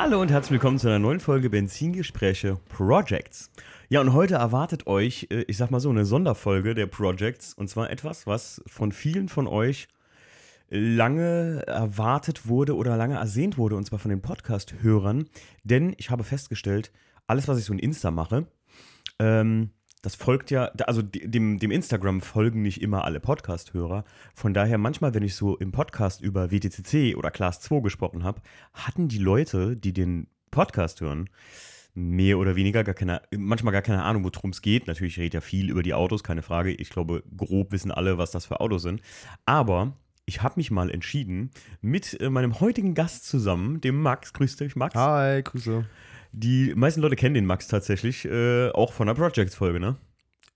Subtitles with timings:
[0.00, 3.50] Hallo und herzlich willkommen zu einer neuen Folge Benzingespräche Projects.
[3.88, 7.52] Ja, und heute erwartet euch, äh, ich sag mal so, eine Sonderfolge der Projects.
[7.52, 9.88] Und zwar etwas, was von vielen von euch
[10.70, 15.28] lange erwartet wurde oder lange ersehnt wurde, und zwar von den Podcast-Hörern.
[15.64, 16.92] Denn ich habe festgestellt,
[17.26, 18.46] alles, was ich so in Insta mache,
[19.18, 19.70] ähm,
[20.02, 24.04] das folgt ja, also dem, dem Instagram folgen nicht immer alle Podcast-Hörer.
[24.34, 28.40] Von daher, manchmal, wenn ich so im Podcast über WTCC oder Class 2 gesprochen habe,
[28.74, 31.28] hatten die Leute, die den Podcast hören,
[31.94, 34.86] mehr oder weniger gar keine, manchmal gar keine Ahnung, worum es geht.
[34.86, 36.70] Natürlich redet ja viel über die Autos, keine Frage.
[36.70, 39.02] Ich glaube, grob wissen alle, was das für Autos sind.
[39.46, 44.56] Aber ich habe mich mal entschieden, mit äh, meinem heutigen Gast zusammen, dem Max, grüß
[44.56, 44.94] dich, Max.
[44.94, 45.86] Hi, Grüße.
[46.32, 49.96] Die meisten Leute kennen den Max tatsächlich, äh, auch von der Projects-Folge, ne?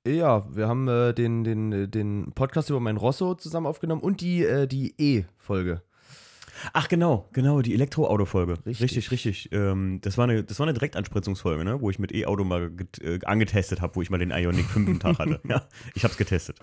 [0.06, 4.20] Ja, wir haben äh, den, den, äh, den Podcast über mein Rosso zusammen aufgenommen und
[4.20, 5.82] die, äh, die E-Folge.
[6.72, 8.58] Ach genau, genau, die Elektroauto-Folge.
[8.66, 9.10] Richtig, richtig.
[9.10, 9.52] richtig.
[9.52, 11.80] Ähm, das, war eine, das war eine Direktanspritzungsfolge, ne?
[11.80, 15.00] wo ich mit E-Auto mal äh, angetestet habe, wo ich mal den Ionic 5 am
[15.00, 15.40] Tag hatte.
[15.48, 15.62] ja,
[15.94, 16.58] ich habe es getestet.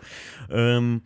[0.49, 1.01] Ähm,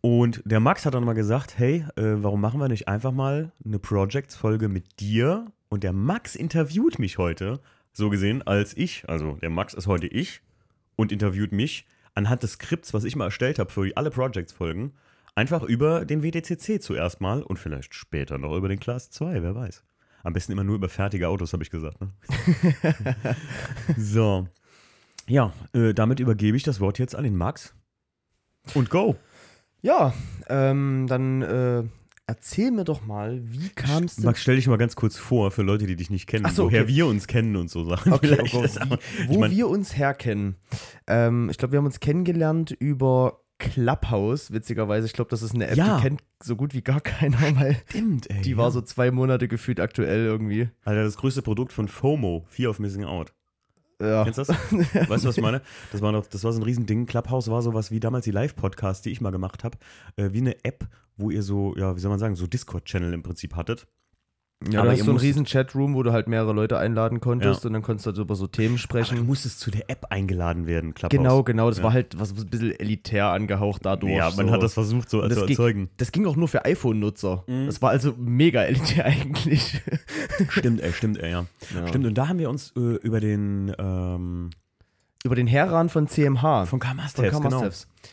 [0.00, 3.52] und der Max hat dann mal gesagt, hey, äh, warum machen wir nicht einfach mal
[3.64, 7.60] eine Projects-Folge mit dir und der Max interviewt mich heute,
[7.92, 9.08] so gesehen, als ich.
[9.08, 10.42] Also der Max ist heute ich
[10.96, 14.92] und interviewt mich anhand des Skripts, was ich mal erstellt habe für alle Projects-Folgen.
[15.34, 19.54] Einfach über den WDCC zuerst mal und vielleicht später noch über den Class 2, wer
[19.54, 19.84] weiß.
[20.22, 22.00] Am besten immer nur über fertige Autos, habe ich gesagt.
[22.00, 22.10] Ne?
[23.96, 24.48] so.
[25.28, 27.74] Ja, äh, damit übergebe ich das Wort jetzt an den Max.
[28.74, 29.16] Und go!
[29.82, 30.14] Ja,
[30.48, 31.84] ähm, dann äh,
[32.28, 35.62] Erzähl mir doch mal, wie kam es Max, stell dich mal ganz kurz vor für
[35.62, 36.92] Leute, die dich nicht kennen, so, woher okay.
[36.92, 38.12] wir uns kennen und so Sachen.
[38.16, 38.50] Okay, okay.
[38.52, 40.56] Wie, wo ich mein, wir uns herkennen.
[41.06, 45.06] Ähm, ich glaube, wir haben uns kennengelernt über Clubhouse, witzigerweise.
[45.06, 45.96] Ich glaube, das ist eine App, ja.
[45.96, 48.56] die kennt so gut wie gar keiner, weil Stimmt, ey, die ja.
[48.56, 50.68] war so zwei Monate gefühlt aktuell irgendwie.
[50.84, 53.32] Alter, das größte Produkt von FOMO, Fear of Missing Out.
[54.00, 54.24] Ja.
[54.24, 54.48] Kennst du das?
[55.08, 55.62] weißt du, was ich meine?
[55.92, 57.06] Das war, noch, das war so ein Riesending.
[57.06, 59.78] Clubhouse war sowas wie damals die Live-Podcasts, die ich mal gemacht habe.
[60.16, 60.86] Äh, wie eine App,
[61.16, 63.86] wo ihr so, ja, wie soll man sagen, so Discord-Channel im Prinzip hattet.
[64.70, 67.62] Ja, aber du hast so einen riesen Chatroom, wo du halt mehrere Leute einladen konntest
[67.62, 67.66] ja.
[67.66, 69.14] und dann konntest du halt über so Themen sprechen.
[69.14, 71.16] Aber du musstest zu der App eingeladen werden, Clubhouse.
[71.16, 71.68] Genau, genau.
[71.68, 71.84] Das ja.
[71.84, 74.14] war halt was ein bisschen elitär angehaucht dadurch.
[74.14, 74.52] Ja, man so.
[74.52, 75.80] hat das versucht so das zu erzeugen.
[75.80, 77.44] Ging, das ging auch nur für iPhone-Nutzer.
[77.46, 77.66] Mhm.
[77.66, 79.78] Das war also mega elitär eigentlich.
[80.48, 81.46] Stimmt, ey, stimmt, ey, ja.
[81.74, 81.88] ja.
[81.88, 84.50] Stimmt, und da haben wir uns äh, über den ähm,
[85.22, 86.66] über den Herran von CMH.
[86.66, 87.68] Von Kamastevs, genau.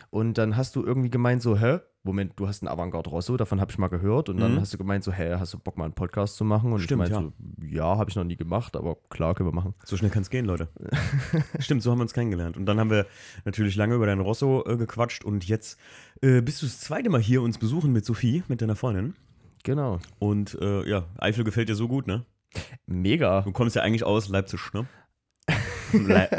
[0.10, 1.80] Und dann hast du irgendwie gemeint so, hä?
[2.06, 4.28] Moment, du hast einen Avantgarde Rosso, davon habe ich mal gehört.
[4.28, 4.60] Und dann mhm.
[4.60, 6.74] hast du gemeint, so, hey, hast du Bock mal einen Podcast zu machen?
[6.74, 7.32] Und Stimmt, ich meinte ja.
[7.62, 9.74] so, ja, habe ich noch nie gemacht, aber klar, können wir machen.
[9.86, 10.68] So schnell kann es gehen, Leute.
[11.60, 12.58] Stimmt, so haben wir uns kennengelernt.
[12.58, 13.08] Und dann haben wir
[13.46, 15.80] natürlich lange über deinen Rosso äh, gequatscht und jetzt
[16.22, 19.16] äh, bist du das zweite Mal hier uns besuchen mit Sophie, mit deiner Freundin.
[19.64, 20.00] Genau.
[20.20, 22.26] Und äh, ja, Eifel gefällt dir so gut, ne?
[22.86, 23.42] Mega.
[23.42, 24.86] Du kommst ja eigentlich aus Leipzig, ne?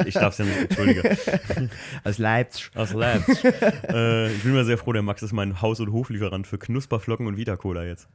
[0.07, 1.17] Ich darf es ja nicht, entschuldige.
[2.05, 2.71] Aus Leipzig.
[2.75, 3.45] Aus Leipzig.
[3.45, 7.27] äh, ich bin mir sehr froh, der Max ist mein Haus- und Hoflieferant für Knusperflocken
[7.27, 8.09] und Vita-Cola jetzt.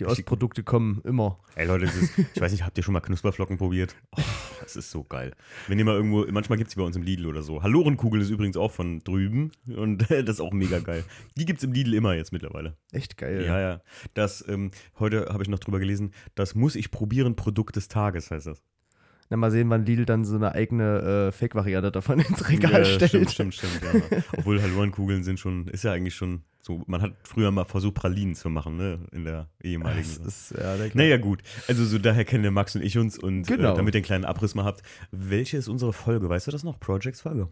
[0.00, 1.38] Die Ostprodukte kommen immer.
[1.54, 3.94] Ey Leute, ist, ich weiß nicht, habt ihr schon mal Knusperflocken probiert?
[4.16, 4.22] Oh,
[4.60, 5.32] das ist so geil.
[5.68, 7.62] Wenn ihr mal irgendwo, manchmal gibt es die bei uns im Lidl oder so.
[7.62, 11.04] Hallorenkugel ist übrigens auch von drüben und das ist auch mega geil.
[11.36, 12.76] Die gibt es im Lidl immer jetzt mittlerweile.
[12.90, 13.44] Echt geil.
[13.46, 13.80] Ja, ja.
[14.14, 18.32] Das, ähm, heute habe ich noch drüber gelesen, das muss ich probieren, Produkt des Tages
[18.32, 18.62] heißt das.
[19.30, 22.84] Na, mal sehen, wann Lidl dann so eine eigene äh, Fake-Variante davon ins Regal ja,
[22.84, 23.30] stellt.
[23.30, 23.80] Stimmt, stimmt, stimmt.
[23.82, 24.18] Ja.
[24.36, 28.34] Obwohl Hallorenkugeln sind schon, ist ja eigentlich schon so, man hat früher mal versucht, Pralinen
[28.34, 30.08] zu machen, ne, in der ehemaligen.
[30.24, 31.42] Das ist, ja, naja, gut.
[31.68, 33.72] Also so daher kennen der Max und ich uns und äh, genau.
[33.72, 34.82] äh, damit ihr einen kleinen Abriss mal habt.
[35.10, 36.28] Welche ist unsere Folge?
[36.28, 36.80] Weißt du das noch?
[36.80, 37.48] Projects Folge?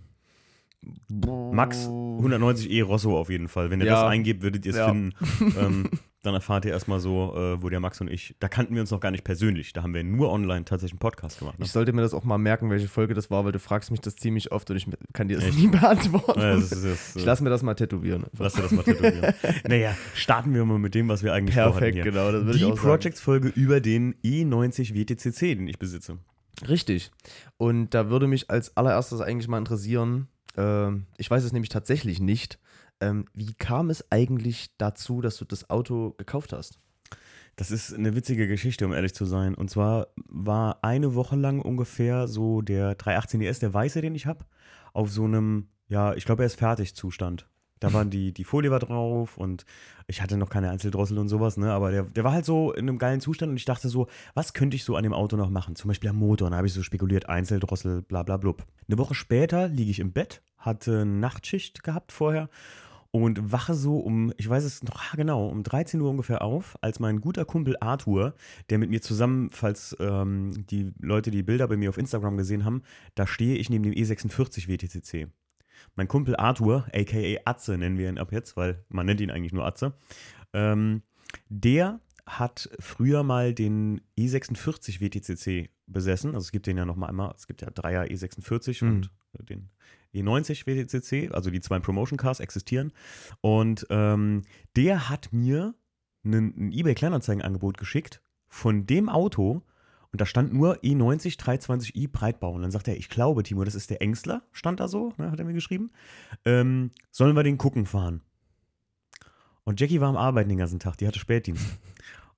[1.10, 3.70] Max 190 E Rosso auf jeden Fall.
[3.70, 4.02] Wenn ihr ja.
[4.02, 4.88] das eingebt, würdet ihr es ja.
[4.88, 5.12] finden.
[5.58, 5.90] ähm,
[6.22, 8.92] dann erfahrt ihr erstmal so, äh, wo der Max und ich, da kannten wir uns
[8.92, 9.72] noch gar nicht persönlich.
[9.72, 11.58] Da haben wir nur online tatsächlich einen Podcast gemacht.
[11.58, 11.64] Ne?
[11.64, 14.00] Ich sollte mir das auch mal merken, welche Folge das war, weil du fragst mich
[14.00, 15.58] das ziemlich oft und ich kann dir das Echt?
[15.58, 16.40] nie beantworten.
[16.40, 18.24] Ja, das ist, das, ich lasse mir das mal tätowieren.
[18.38, 19.34] Lass dir das mal tätowieren.
[19.68, 22.04] naja, starten wir mal mit dem, was wir eigentlich Perfekt, vorhatten hier.
[22.04, 22.52] genau.
[22.52, 26.18] Die Projects-Folge über den E90 WTCC, den ich besitze.
[26.68, 27.10] Richtig.
[27.56, 32.20] Und da würde mich als allererstes eigentlich mal interessieren, äh, ich weiß es nämlich tatsächlich
[32.20, 32.60] nicht,
[33.02, 36.78] ähm, wie kam es eigentlich dazu, dass du das Auto gekauft hast?
[37.56, 39.54] Das ist eine witzige Geschichte, um ehrlich zu sein.
[39.54, 44.26] Und zwar war eine Woche lang ungefähr so der 318 DS, der weiße, den ich
[44.26, 44.46] habe,
[44.94, 47.46] auf so einem, ja, ich glaube, er ist fertig Zustand.
[47.78, 49.66] Da waren die, die Folie war drauf und
[50.06, 51.72] ich hatte noch keine Einzeldrossel und sowas, ne?
[51.72, 54.52] Aber der, der war halt so in einem geilen Zustand und ich dachte so, was
[54.52, 55.74] könnte ich so an dem Auto noch machen?
[55.74, 56.46] Zum Beispiel am Motor.
[56.46, 58.64] Und da habe ich so spekuliert, Einzeldrossel, bla bla blub.
[58.86, 62.48] Eine Woche später liege ich im Bett, hatte Nachtschicht gehabt vorher
[63.12, 66.98] und wache so um, ich weiß es noch genau, um 13 Uhr ungefähr auf, als
[66.98, 68.34] mein guter Kumpel Arthur,
[68.70, 72.64] der mit mir zusammen, falls ähm, die Leute die Bilder bei mir auf Instagram gesehen
[72.64, 72.82] haben,
[73.14, 75.28] da stehe ich neben dem E46 WTCC.
[75.94, 79.52] Mein Kumpel Arthur, aka Atze nennen wir ihn ab jetzt, weil man nennt ihn eigentlich
[79.52, 79.92] nur Atze,
[80.54, 81.02] ähm,
[81.50, 86.34] der hat früher mal den E46 WTCC besessen.
[86.34, 88.90] Also es gibt den ja noch mal einmal, es gibt ja Dreier E46 mhm.
[89.32, 89.68] und den
[90.14, 92.92] E90 WTCC, also die zwei Promotion Cars existieren.
[93.40, 94.42] Und ähm,
[94.76, 95.74] der hat mir
[96.24, 99.62] ein, eBay Kleinanzeigenangebot geschickt von dem Auto
[100.12, 102.52] und da stand nur E90 320i Breitbau.
[102.52, 105.30] Und dann sagt er, ich glaube, Timo, das ist der Ängstler, stand da so, ne,
[105.30, 105.90] hat er mir geschrieben.
[106.44, 108.20] Ähm, sollen wir den gucken fahren?
[109.64, 111.64] Und Jackie war am Arbeiten den ganzen Tag, die hatte Spätdienst.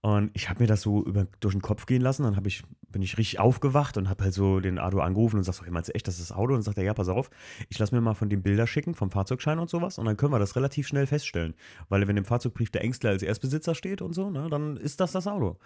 [0.04, 2.24] Und ich habe mir das so über, durch den Kopf gehen lassen.
[2.24, 5.54] Dann ich, bin ich richtig aufgewacht und habe halt so den Ado angerufen und sag
[5.54, 6.52] so, hey, meinst du echt, das ist das Auto?
[6.52, 7.30] Und dann sagt er, ja, pass auf,
[7.70, 9.96] ich lasse mir mal von dem Bilder schicken, vom Fahrzeugschein und sowas.
[9.96, 11.54] Und dann können wir das relativ schnell feststellen.
[11.88, 15.12] Weil wenn im Fahrzeugbrief der Ängstler als Erstbesitzer steht und so, ne, dann ist das
[15.12, 15.56] das Auto.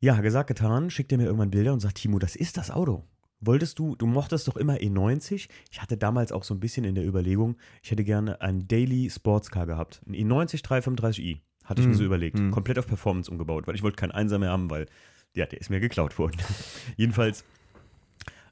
[0.00, 3.04] Ja, gesagt, getan, schickt er mir irgendwann Bilder und sagt, Timo, das ist das Auto.
[3.40, 5.50] Wolltest du, du mochtest doch immer E90.
[5.70, 9.10] Ich hatte damals auch so ein bisschen in der Überlegung, ich hätte gerne ein Daily
[9.10, 10.00] Sportscar gehabt.
[10.06, 11.40] Ein E90 335i.
[11.70, 12.06] Hatte ich mir so mhm.
[12.06, 12.36] überlegt.
[12.36, 12.50] Mhm.
[12.50, 14.86] Komplett auf Performance umgebaut, weil ich wollte keinen Einser mehr haben, weil
[15.34, 16.36] ja, der ist mir geklaut worden.
[16.96, 17.44] Jedenfalls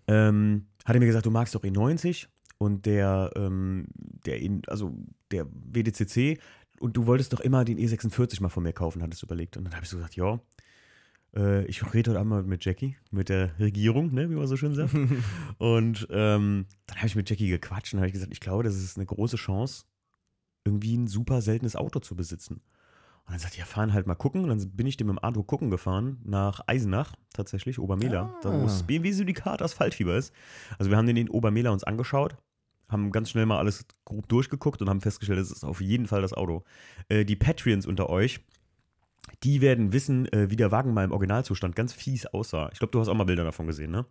[0.06, 2.28] ähm, hat er mir gesagt, du magst doch E90
[2.58, 3.88] und der, ähm,
[4.24, 4.38] der,
[4.68, 4.94] also
[5.32, 6.38] der WDCC
[6.78, 9.56] und du wolltest doch immer den E46 mal von mir kaufen, hattest du überlegt.
[9.56, 10.38] Und dann habe ich so gesagt, ja,
[11.34, 14.76] äh, ich rede heute einmal mit Jackie, mit der Regierung, ne, wie man so schön
[14.76, 14.94] sagt.
[15.58, 18.76] und ähm, dann habe ich mit Jackie gequatscht und habe ich gesagt, ich glaube, das
[18.76, 19.86] ist eine große Chance,
[20.64, 22.60] irgendwie ein super seltenes Auto zu besitzen.
[23.28, 24.42] Und dann sagt er, ja, fahren halt mal gucken.
[24.42, 28.40] Und dann bin ich dem im Auto gucken gefahren, nach Eisenach, tatsächlich, Obermehler, ah.
[28.40, 30.32] da wo das BMW Syndikat Asphaltfieber ist.
[30.78, 32.38] Also wir haben den in Obermehler uns angeschaut,
[32.88, 36.22] haben ganz schnell mal alles grob durchgeguckt und haben festgestellt, das ist auf jeden Fall
[36.22, 36.64] das Auto.
[37.10, 38.40] Äh, die Patreons unter euch,
[39.42, 42.70] die werden wissen, äh, wie der Wagen mal im Originalzustand ganz fies aussah.
[42.72, 44.06] Ich glaube, du hast auch mal Bilder davon gesehen, ne?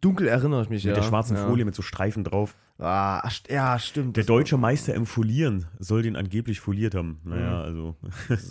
[0.00, 0.90] Dunkel erinnere ich mich, mit ja.
[0.92, 1.46] Mit der schwarzen ja.
[1.46, 2.56] Folie mit so Streifen drauf.
[2.78, 4.16] Ah, ja, stimmt.
[4.16, 7.20] Der deutsche Meister im Folieren soll den angeblich foliert haben.
[7.24, 7.64] Naja, mhm.
[7.64, 7.96] also.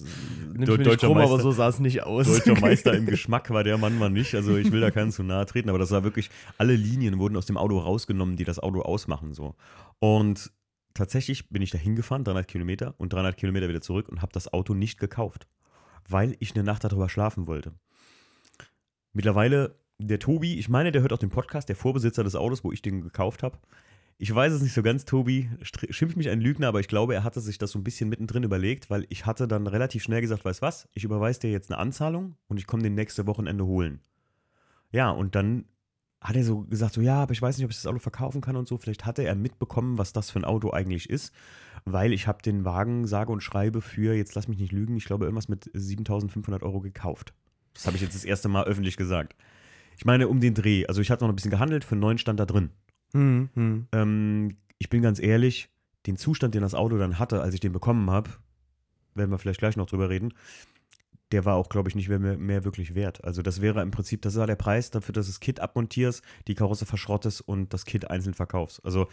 [0.53, 2.27] Nimmt De deutscher krumm, Meister, aber so sah es nicht aus.
[2.27, 4.33] Deutscher Meister im Geschmack war der Mann mal nicht.
[4.35, 7.35] Also ich will da keinen zu nahe treten, aber das war wirklich, alle Linien wurden
[7.35, 9.33] aus dem Auto rausgenommen, die das Auto ausmachen.
[9.33, 9.55] So.
[9.99, 10.51] Und
[10.93, 14.53] tatsächlich bin ich da hingefahren, 300 Kilometer und 300 Kilometer wieder zurück und habe das
[14.53, 15.47] Auto nicht gekauft,
[16.07, 17.73] weil ich eine Nacht darüber schlafen wollte.
[19.13, 19.75] Mittlerweile
[20.07, 22.81] der Tobi, ich meine, der hört auch den Podcast, der Vorbesitzer des Autos, wo ich
[22.81, 23.57] den gekauft habe.
[24.17, 27.23] Ich weiß es nicht so ganz, Tobi schimpft mich ein Lügner, aber ich glaube, er
[27.23, 30.45] hatte sich das so ein bisschen mittendrin überlegt, weil ich hatte dann relativ schnell gesagt,
[30.45, 33.99] weißt was, ich überweise dir jetzt eine Anzahlung und ich komme den nächste Wochenende holen.
[34.91, 35.65] Ja, und dann
[36.21, 38.41] hat er so gesagt, so ja, aber ich weiß nicht, ob ich das Auto verkaufen
[38.41, 38.77] kann und so.
[38.77, 41.33] Vielleicht hatte er mitbekommen, was das für ein Auto eigentlich ist,
[41.83, 45.05] weil ich habe den Wagen, sage und schreibe, für, jetzt lass mich nicht lügen, ich
[45.05, 47.33] glaube irgendwas mit 7.500 Euro gekauft.
[47.73, 49.35] Das habe ich jetzt das erste Mal öffentlich gesagt.
[50.01, 50.87] Ich meine, um den Dreh.
[50.87, 52.71] Also ich hatte noch ein bisschen gehandelt, für einen neuen stand da drin.
[53.13, 53.87] Hm, hm.
[53.91, 55.69] Ähm, ich bin ganz ehrlich,
[56.07, 58.31] den Zustand, den das Auto dann hatte, als ich den bekommen habe,
[59.13, 60.33] werden wir vielleicht gleich noch drüber reden,
[61.31, 63.23] der war auch, glaube ich, nicht mehr, mehr, wirklich wert.
[63.23, 66.23] Also das wäre im Prinzip, das war der Preis dafür, dass du das Kit abmontierst,
[66.47, 68.83] die Karosse verschrottest und das Kit einzeln verkaufst.
[68.83, 69.07] Also,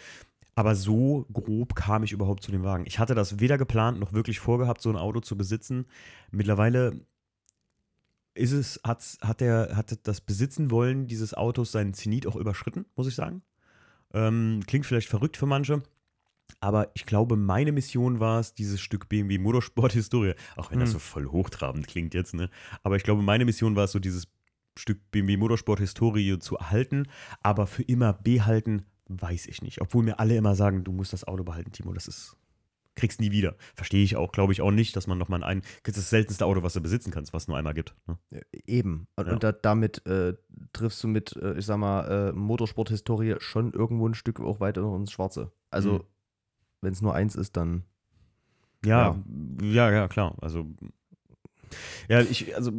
[0.55, 2.85] aber so grob kam ich überhaupt zu dem Wagen.
[2.87, 5.85] Ich hatte das weder geplant noch wirklich vorgehabt, so ein Auto zu besitzen.
[6.31, 6.99] Mittlerweile
[8.39, 12.87] ist es, hat, hat, der, hat das Besitzen wollen dieses Autos seinen Zenit auch überschritten,
[12.97, 13.43] muss ich sagen.
[14.15, 15.83] Ähm, klingt vielleicht verrückt für manche,
[16.61, 20.91] aber ich glaube, meine Mission war es, dieses Stück BMW Motorsport Historie, auch wenn das
[20.91, 20.95] hm.
[20.95, 22.49] so voll hochtrabend klingt jetzt, ne?
[22.83, 24.29] Aber ich glaube, meine Mission war es so, dieses
[24.77, 27.07] Stück BMW Motorsport Historie zu erhalten,
[27.43, 29.81] aber für immer behalten, weiß ich nicht.
[29.81, 32.38] Obwohl mir alle immer sagen, du musst das Auto behalten, Timo, das ist
[32.99, 33.57] kriegst nie wieder.
[33.75, 36.45] Verstehe ich auch, glaube ich auch nicht, dass man nochmal ein, das ist das seltenste
[36.45, 37.95] Auto, was du besitzen kannst, was es nur einmal gibt.
[38.07, 38.19] Ne?
[38.67, 39.07] Eben.
[39.17, 39.33] Und, ja.
[39.33, 40.35] und da, damit äh,
[40.73, 44.83] triffst du mit, äh, ich sag mal, äh, Motorsport-Historie schon irgendwo ein Stück auch weiter
[44.95, 45.53] ins Schwarze.
[45.71, 46.03] Also, mhm.
[46.83, 47.85] wenn es nur eins ist, dann.
[48.85, 49.17] Ja,
[49.61, 50.37] ja, ja, ja, klar.
[50.41, 50.67] Also,
[52.09, 52.73] ja, ich, also,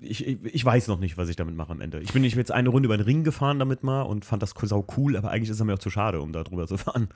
[0.00, 2.00] ich, ich, weiß noch nicht, was ich damit mache am Ende.
[2.00, 4.86] Ich bin jetzt eine Runde über den Ring gefahren damit mal und fand das sau
[4.96, 7.08] cool, aber eigentlich ist es mir auch zu schade, um da drüber zu fahren.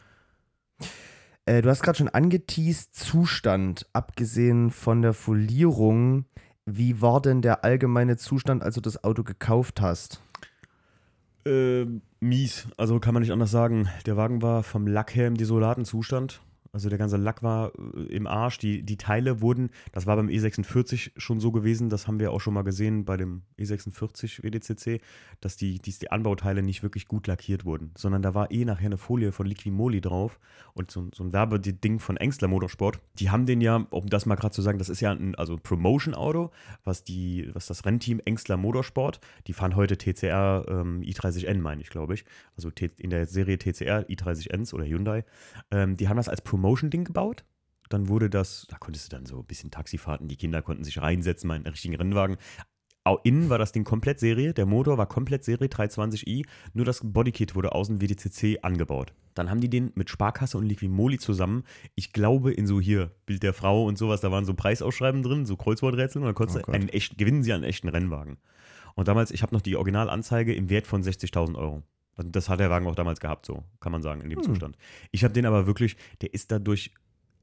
[1.47, 6.27] Äh, du hast gerade schon angeteased, Zustand, abgesehen von der Folierung.
[6.65, 10.23] Wie war denn der allgemeine Zustand, als du das Auto gekauft hast?
[11.45, 11.87] Äh,
[12.21, 12.69] mies.
[12.77, 13.89] Also kann man nicht anders sagen.
[14.07, 16.41] Der Wagen war vom Lack her im desolaten Zustand.
[16.75, 18.57] Also der ganze Lack war äh, im Arsch.
[18.57, 22.41] Die, die Teile wurden, das war beim E46 schon so gewesen, das haben wir auch
[22.41, 25.03] schon mal gesehen bei dem E46 WDCC,
[25.43, 28.87] dass die, die, die Anbauteile nicht wirklich gut lackiert wurden, sondern da war eh nachher
[28.87, 30.41] eine Folie von Liquimoli drauf
[30.73, 33.01] und so, so ein Werbeding von Engstler Motorsport.
[33.19, 35.59] Die haben den ja, um das mal gerade zu sagen, das ist ja ein also
[35.59, 36.53] Promotion-Auto,
[36.85, 37.05] was,
[37.53, 42.25] was das Rennteam Engstler Motorsport, die fahren heute TCR ähm, i30N, meine ich, glaube ich.
[42.57, 45.27] Also in der Serie TCR i30Ns oder Hyundai.
[45.71, 47.45] Ähm, die haben das als Promotion-Ding gebaut.
[47.89, 51.03] Dann wurde das, da konntest du dann so ein bisschen Taxifahrten, die Kinder konnten sich
[51.03, 52.37] reinsetzen, mal in einen richtigen Rennwagen.
[53.05, 57.01] Auch innen war das Ding komplett Serie, der Motor war komplett Serie 320i, nur das
[57.03, 59.13] Bodykit wurde außen WDCC angebaut.
[59.35, 61.65] Dann haben die den mit Sparkasse und Liquimoli zusammen,
[61.97, 65.45] ich glaube in so hier, Bild der Frau und sowas, da waren so Preisausschreiben drin,
[65.45, 68.39] so Kreuzworträtsel und dann konntest oh du einen echt, gewinnen sie einen echten Rennwagen.
[68.95, 71.83] Und damals, ich habe noch die Originalanzeige im Wert von 60.000 Euro.
[72.17, 74.45] Also das hat der Wagen auch damals gehabt, so kann man sagen, in dem hm.
[74.45, 74.77] Zustand.
[75.11, 76.93] Ich habe den aber wirklich, der ist dadurch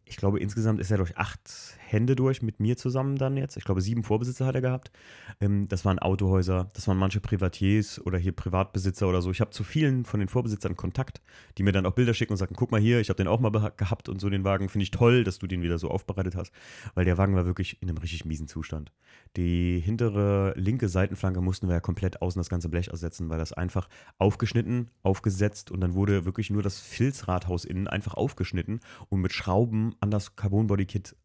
[0.10, 3.58] ich glaube, insgesamt ist er durch acht Hände durch mit mir zusammen dann jetzt.
[3.58, 4.92] Ich glaube, sieben Vorbesitzer hat er gehabt.
[5.40, 9.30] Ähm, das waren Autohäuser, das waren manche Privatiers oder hier Privatbesitzer oder so.
[9.30, 11.22] Ich habe zu vielen von den Vorbesitzern Kontakt,
[11.58, 13.40] die mir dann auch Bilder schicken und sagen: guck mal hier, ich habe den auch
[13.40, 14.68] mal gehabt und so den Wagen.
[14.68, 16.52] Finde ich toll, dass du den wieder so aufbereitet hast,
[16.96, 18.92] weil der Wagen war wirklich in einem richtig miesen Zustand.
[19.38, 23.54] Die hintere linke Seitenflanke mussten wir ja komplett außen das ganze Blech ersetzen, weil das
[23.54, 23.88] einfach
[24.18, 29.96] aufgeschnitten, aufgesetzt und dann wurde wirklich nur das Filzrathaus innen einfach aufgeschnitten und mit Schrauben
[30.00, 31.16] an das Carbon Body Kit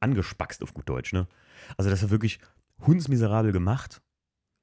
[0.00, 1.12] angespackst, auf gut Deutsch.
[1.12, 1.26] Ne?
[1.76, 2.38] Also, das war wirklich
[2.86, 4.00] hundsmiserabel gemacht.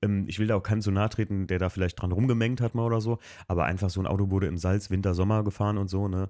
[0.01, 2.75] Ähm, ich will da auch keinen zu nahe treten, der da vielleicht dran rumgemengt hat
[2.75, 5.89] mal oder so, aber einfach so ein Auto wurde im Salz Winter, Sommer gefahren und
[5.89, 6.29] so, ne?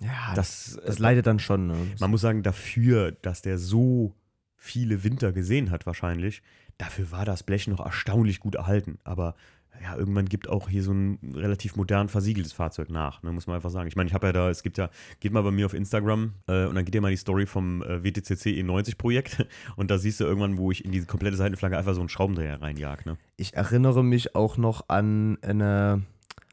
[0.00, 1.66] Ja, das, das leidet dann schon.
[1.68, 1.76] Ne?
[1.98, 4.14] Man muss sagen, dafür, dass der so
[4.54, 6.42] viele Winter gesehen hat, wahrscheinlich,
[6.76, 8.98] dafür war das Blech noch erstaunlich gut erhalten.
[9.04, 9.34] Aber
[9.82, 13.56] ja, irgendwann gibt auch hier so ein relativ modern versiegeltes Fahrzeug nach, ne, muss man
[13.56, 13.88] einfach sagen.
[13.88, 16.34] Ich meine, ich habe ja da, es gibt ja, geht mal bei mir auf Instagram
[16.46, 20.20] äh, und dann geht dir mal die Story vom äh, WTCC E90-Projekt und da siehst
[20.20, 23.06] du irgendwann, wo ich in diese komplette Seitenflanke einfach so einen Schraubendreher reinjag.
[23.06, 23.16] Ne?
[23.36, 26.02] Ich erinnere mich auch noch an eine,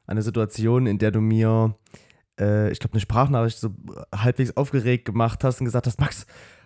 [0.07, 1.75] eine Situation, in der du mir,
[2.39, 3.71] äh, ich glaube, eine Sprachnachricht so
[4.15, 6.25] halbwegs aufgeregt gemacht hast und gesagt hast, Max,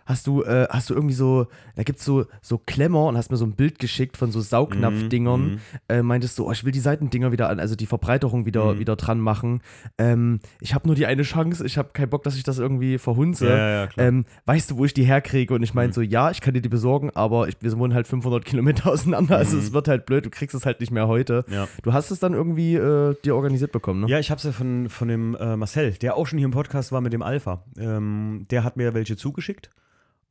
[0.09, 3.29] hast du, äh, hast du irgendwie so, da gibt es so, so Klemmer und hast
[3.29, 5.41] mir so ein Bild geschickt von so Saugnapfdingern.
[5.41, 8.73] Mm, äh, meintest du, oh, ich will die Seitendinger wieder an, also die Verbreiterung wieder,
[8.73, 8.79] mm.
[8.79, 9.61] wieder dran machen.
[9.99, 12.97] Ähm, ich habe nur die eine Chance, ich habe keinen Bock, dass ich das irgendwie
[12.97, 13.49] verhunze.
[13.49, 15.53] Ja, ja, ähm, weißt du, wo ich die herkriege?
[15.53, 15.93] Und ich meine mm.
[15.93, 19.37] so, ja, ich kann dir die besorgen, aber ich, wir wohnen halt 500 Kilometer auseinander,
[19.37, 21.45] also es wird halt blöd, du kriegst es halt nicht mehr heute.
[21.51, 21.67] Ja.
[21.83, 24.07] Du hast es dann irgendwie äh, dir organisiert bekommen, ne?
[24.07, 26.51] Ja, ich habe es ja von, von dem äh, Marcel, der auch schon hier im
[26.51, 27.63] Podcast war mit dem Alpha.
[27.77, 29.69] Ähm, der hat mir welche zugeschickt.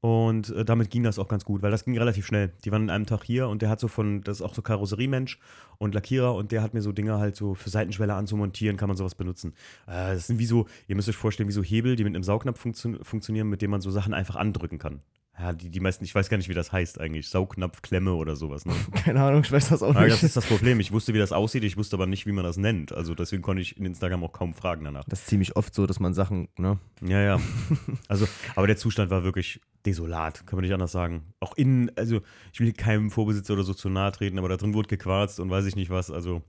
[0.01, 2.53] Und äh, damit ging das auch ganz gut, weil das ging relativ schnell.
[2.65, 4.63] Die waren an einem Tag hier und der hat so von, das ist auch so
[4.63, 5.41] Karosseriemensch
[5.79, 8.97] und Lackierer und der hat mir so Dinge halt so für Seitenschwelle anzumontieren, kann man
[8.97, 9.55] sowas benutzen.
[9.87, 12.23] Äh, das sind wie so, ihr müsst euch vorstellen, wie so Hebel, die mit einem
[12.23, 15.01] Saugnapf funktio funktionieren, mit dem man so Sachen einfach andrücken kann.
[15.39, 17.29] Ja, die, die meisten, ich weiß gar nicht, wie das heißt eigentlich.
[17.29, 18.67] Saugnapf, Klemme oder sowas.
[18.67, 18.75] Ne?
[19.05, 19.97] Keine Ahnung, ich weiß das auch nicht.
[19.97, 20.81] Aber das ist das Problem.
[20.81, 22.93] Ich wusste, wie das aussieht, ich wusste aber nicht, wie man das nennt.
[22.93, 25.05] Also deswegen konnte ich in Instagram auch kaum fragen danach.
[25.05, 26.79] Das ist ziemlich oft so, dass man Sachen, ne?
[27.03, 27.41] Ja, ja.
[28.09, 28.27] Also,
[28.57, 31.35] aber der Zustand war wirklich desolat, kann man nicht anders sagen.
[31.41, 32.21] Auch innen, also
[32.53, 35.51] ich will keinem Vorbesitzer oder so zu nahe treten, aber da drin wurde gequarzt und
[35.51, 36.43] weiß ich nicht was, also.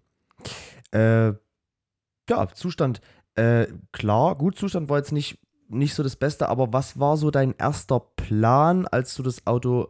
[0.92, 1.34] Äh,
[2.30, 3.02] ja, Zustand.
[3.36, 5.38] Äh, klar, gut, Zustand war jetzt nicht
[5.70, 9.90] nicht so das Beste, aber was war so dein erster Plan, als du das Auto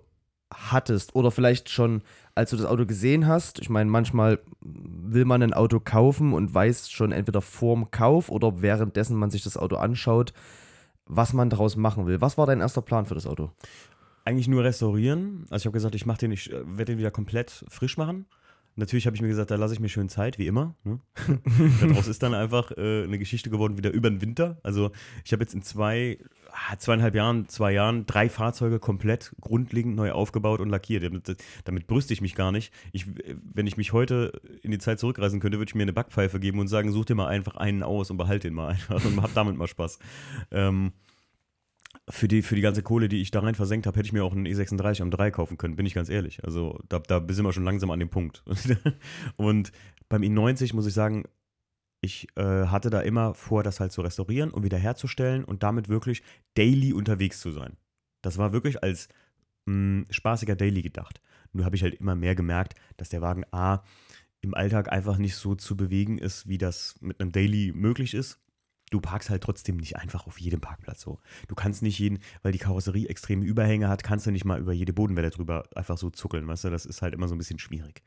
[0.53, 1.15] hattest?
[1.15, 2.01] Oder vielleicht schon,
[2.35, 3.59] als du das Auto gesehen hast?
[3.59, 8.61] Ich meine, manchmal will man ein Auto kaufen und weiß schon entweder vorm Kauf oder
[8.61, 10.33] währenddessen man sich das Auto anschaut,
[11.05, 12.21] was man daraus machen will.
[12.21, 13.51] Was war dein erster Plan für das Auto?
[14.25, 15.45] Eigentlich nur restaurieren.
[15.49, 18.25] Also ich habe gesagt, ich mache den, ich äh, werde den wieder komplett frisch machen.
[18.75, 20.75] Natürlich habe ich mir gesagt, da lasse ich mir schön Zeit, wie immer.
[20.83, 20.99] Ne?
[21.81, 24.57] Daraus ist dann einfach äh, eine Geschichte geworden, wieder über den Winter.
[24.63, 24.91] Also
[25.25, 26.17] ich habe jetzt in zwei,
[26.51, 31.03] ah, zweieinhalb Jahren, zwei Jahren drei Fahrzeuge komplett grundlegend neu aufgebaut und lackiert.
[31.03, 32.73] Damit, damit brüste ich mich gar nicht.
[32.91, 33.05] Ich,
[33.53, 36.59] wenn ich mich heute in die Zeit zurückreisen könnte, würde ich mir eine Backpfeife geben
[36.59, 39.33] und sagen, such dir mal einfach einen aus und behalte den mal einfach und hab
[39.33, 39.99] damit mal Spaß.
[40.51, 40.93] Ähm,
[42.09, 44.23] für die, für die ganze Kohle, die ich da rein versenkt habe, hätte ich mir
[44.23, 46.43] auch einen E36 am 3 kaufen können, bin ich ganz ehrlich.
[46.43, 48.43] Also da, da sind wir schon langsam an dem Punkt.
[49.37, 49.71] und
[50.09, 51.25] beim E90 muss ich sagen,
[52.01, 55.89] ich äh, hatte da immer vor, das halt zu restaurieren und wieder herzustellen und damit
[55.89, 56.23] wirklich
[56.55, 57.77] daily unterwegs zu sein.
[58.21, 59.09] Das war wirklich als
[59.65, 61.21] mh, hm, spaßiger Daily gedacht.
[61.51, 63.83] Nur habe ich halt immer mehr gemerkt, dass der Wagen A
[64.41, 68.39] im Alltag einfach nicht so zu bewegen ist, wie das mit einem Daily möglich ist
[68.89, 71.19] du parkst halt trotzdem nicht einfach auf jedem Parkplatz so.
[71.47, 74.73] Du kannst nicht jeden, weil die Karosserie extreme Überhänge hat, kannst du nicht mal über
[74.73, 77.59] jede Bodenwelle drüber einfach so zuckeln, weißt du, das ist halt immer so ein bisschen
[77.59, 78.03] schwierig.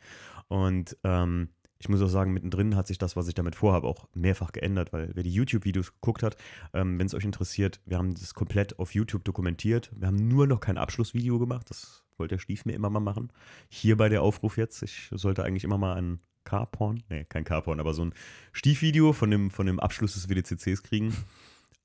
[0.48, 1.48] Und ähm,
[1.82, 4.92] ich muss auch sagen, mittendrin hat sich das, was ich damit vorhabe, auch mehrfach geändert,
[4.92, 6.36] weil wer die YouTube-Videos geguckt hat,
[6.72, 9.90] ähm, wenn es euch interessiert, wir haben das komplett auf YouTube dokumentiert.
[9.96, 11.68] Wir haben nur noch kein Abschlussvideo gemacht.
[11.70, 13.32] Das wollte der Stief mir immer mal machen.
[13.68, 14.80] Hier bei der Aufruf jetzt.
[14.84, 18.14] Ich sollte eigentlich immer mal ein Carporn, nee, kein Carporn, aber so ein
[18.52, 21.14] Stiefvideo von dem, von dem Abschluss des WDCCs kriegen.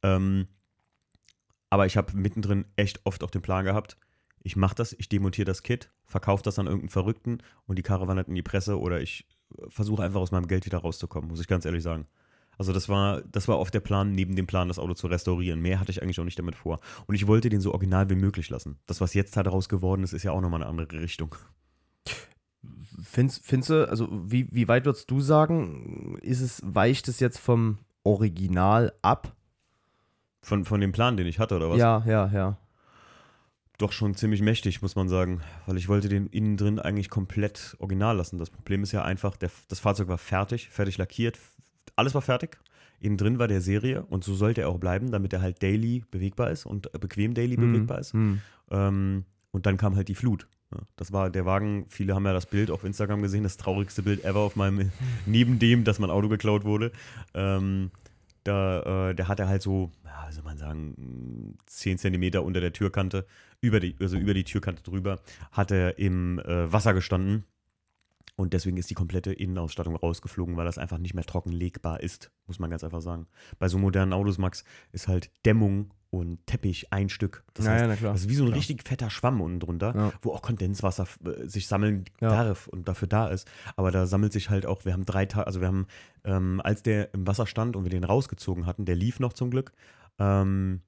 [0.04, 0.48] ähm,
[1.70, 3.98] aber ich habe mittendrin echt oft auf den Plan gehabt,
[4.44, 8.08] ich mache das, ich demontiere das Kit, verkaufe das an irgendeinen Verrückten und die Karre
[8.08, 11.42] wandert in die Presse oder ich äh, versuche einfach aus meinem Geld wieder rauszukommen, muss
[11.42, 12.08] ich ganz ehrlich sagen.
[12.58, 15.62] Also das war, das war oft der Plan, neben dem Plan, das Auto zu restaurieren.
[15.62, 16.80] Mehr hatte ich eigentlich auch nicht damit vor.
[17.06, 18.80] Und ich wollte den so original wie möglich lassen.
[18.88, 21.36] Das, was jetzt daraus geworden ist, ist ja auch nochmal eine andere Richtung.
[23.01, 27.38] Findest, findest du, also wie, wie weit würdest du sagen, ist es, weicht es jetzt
[27.38, 29.36] vom Original ab?
[30.42, 31.77] Von, von dem Plan, den ich hatte, oder was?
[31.77, 32.58] Ja, ja, ja.
[33.77, 35.42] Doch schon ziemlich mächtig, muss man sagen.
[35.68, 38.39] Weil ich wollte den innen drin eigentlich komplett original lassen.
[38.39, 41.38] Das Problem ist ja einfach, der, das Fahrzeug war fertig, fertig lackiert,
[41.96, 42.58] alles war fertig.
[43.00, 46.04] Innen drin war der Serie und so sollte er auch bleiben, damit er halt daily
[46.10, 48.13] bewegbar ist und bequem daily hm, bewegbar ist.
[48.13, 48.42] Hm.
[48.72, 50.48] Ähm, und dann kam halt die Flut.
[50.98, 54.26] Das war der Wagen, viele haben ja das Bild auf Instagram gesehen, das traurigste Bild
[54.26, 54.92] ever auf meinem,
[55.26, 56.92] neben dem, dass mein Auto geklaut wurde.
[57.34, 57.92] Ähm,
[58.44, 62.74] da, äh, der hatte halt so, ja, wie soll man sagen, 10 Zentimeter unter der
[62.74, 63.26] Türkante,
[63.62, 65.20] über die, also über die Türkante drüber,
[65.52, 67.46] hat er im äh, Wasser gestanden.
[68.36, 72.60] Und deswegen ist die komplette Innenausstattung rausgeflogen, weil das einfach nicht mehr trockenlegbar ist, muss
[72.60, 73.28] man ganz einfach sagen.
[73.58, 77.44] Bei so modernen Autos, Max, ist halt Dämmung und Teppich ein Stück.
[77.54, 78.58] Das, naja, heißt, das ist wie so ein klar.
[78.58, 80.14] richtig fetter Schwamm unten drunter, ja.
[80.22, 83.48] wo auch Kondenswasser äh, sich sammeln darf und dafür da ist.
[83.76, 85.88] Aber da sammelt sich halt auch, wir haben drei Tage, also wir haben,
[86.24, 89.52] ähm, als der im Wasser stand und wir den rausgezogen hatten, der lief noch zum
[89.52, 89.74] Glück,
[90.20, 90.82] ähm,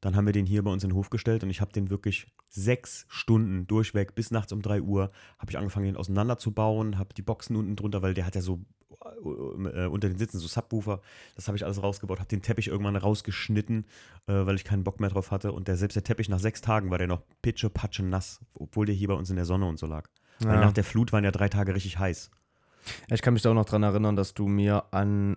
[0.00, 1.90] dann haben wir den hier bei uns in den Hof gestellt und ich habe den
[1.90, 7.14] wirklich sechs Stunden durchweg bis nachts um drei Uhr habe ich angefangen, den auseinanderzubauen, habe
[7.14, 8.60] die Boxen unten drunter, weil der hat ja so
[9.22, 11.00] unter den Sitzen so Subwoofer.
[11.36, 13.84] Das habe ich alles rausgebaut, habe den Teppich irgendwann rausgeschnitten,
[14.26, 15.52] äh, weil ich keinen Bock mehr drauf hatte.
[15.52, 18.86] Und der, selbst der Teppich nach sechs Tagen war der noch pitsche, patsche nass, obwohl
[18.86, 20.08] der hier bei uns in der Sonne und so lag.
[20.40, 20.48] Ja.
[20.48, 22.30] Weil nach der Flut waren ja drei Tage richtig heiß.
[23.10, 25.36] Ich kann mich da auch noch dran erinnern, dass du mir an,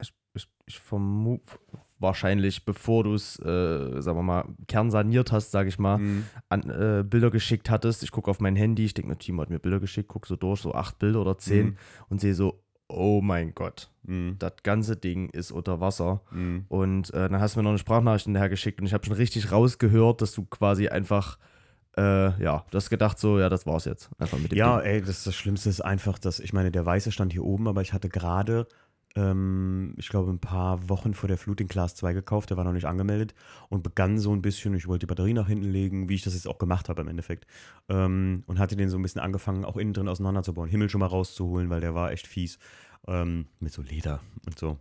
[0.00, 1.58] ich, ich, ich vermute,
[1.98, 6.24] wahrscheinlich, bevor du es, äh, sagen wir mal, kernsaniert hast, sage ich mal, mhm.
[6.48, 8.02] an, äh, Bilder geschickt hattest.
[8.02, 10.60] Ich gucke auf mein Handy, ich denke, Timo hat mir Bilder geschickt, gucke so durch,
[10.60, 11.76] so acht Bilder oder zehn mhm.
[12.08, 14.36] und sehe so, oh mein Gott, mhm.
[14.38, 16.22] das ganze Ding ist unter Wasser.
[16.30, 16.64] Mhm.
[16.68, 19.14] Und äh, dann hast du mir noch eine Sprachnachricht hinterher geschickt und ich habe schon
[19.14, 21.38] richtig rausgehört, dass du quasi einfach
[21.98, 24.08] äh, ja, das gedacht so, ja, das war's jetzt.
[24.18, 24.90] Einfach mit dem ja, Ding.
[24.90, 27.82] ey, das, das Schlimmste ist einfach, dass, ich meine, der Weiße stand hier oben, aber
[27.82, 28.68] ich hatte gerade,
[29.18, 32.64] ähm, ich glaube, ein paar Wochen vor der Flut den Class 2 gekauft, der war
[32.64, 33.34] noch nicht angemeldet
[33.68, 36.34] und begann so ein bisschen, ich wollte die Batterie nach hinten legen, wie ich das
[36.34, 37.46] jetzt auch gemacht habe im Endeffekt.
[37.88, 41.06] Ähm, und hatte den so ein bisschen angefangen, auch innen drin auseinanderzubauen, Himmel schon mal
[41.06, 42.60] rauszuholen, weil der war echt fies
[43.08, 44.78] ähm, mit so Leder und so.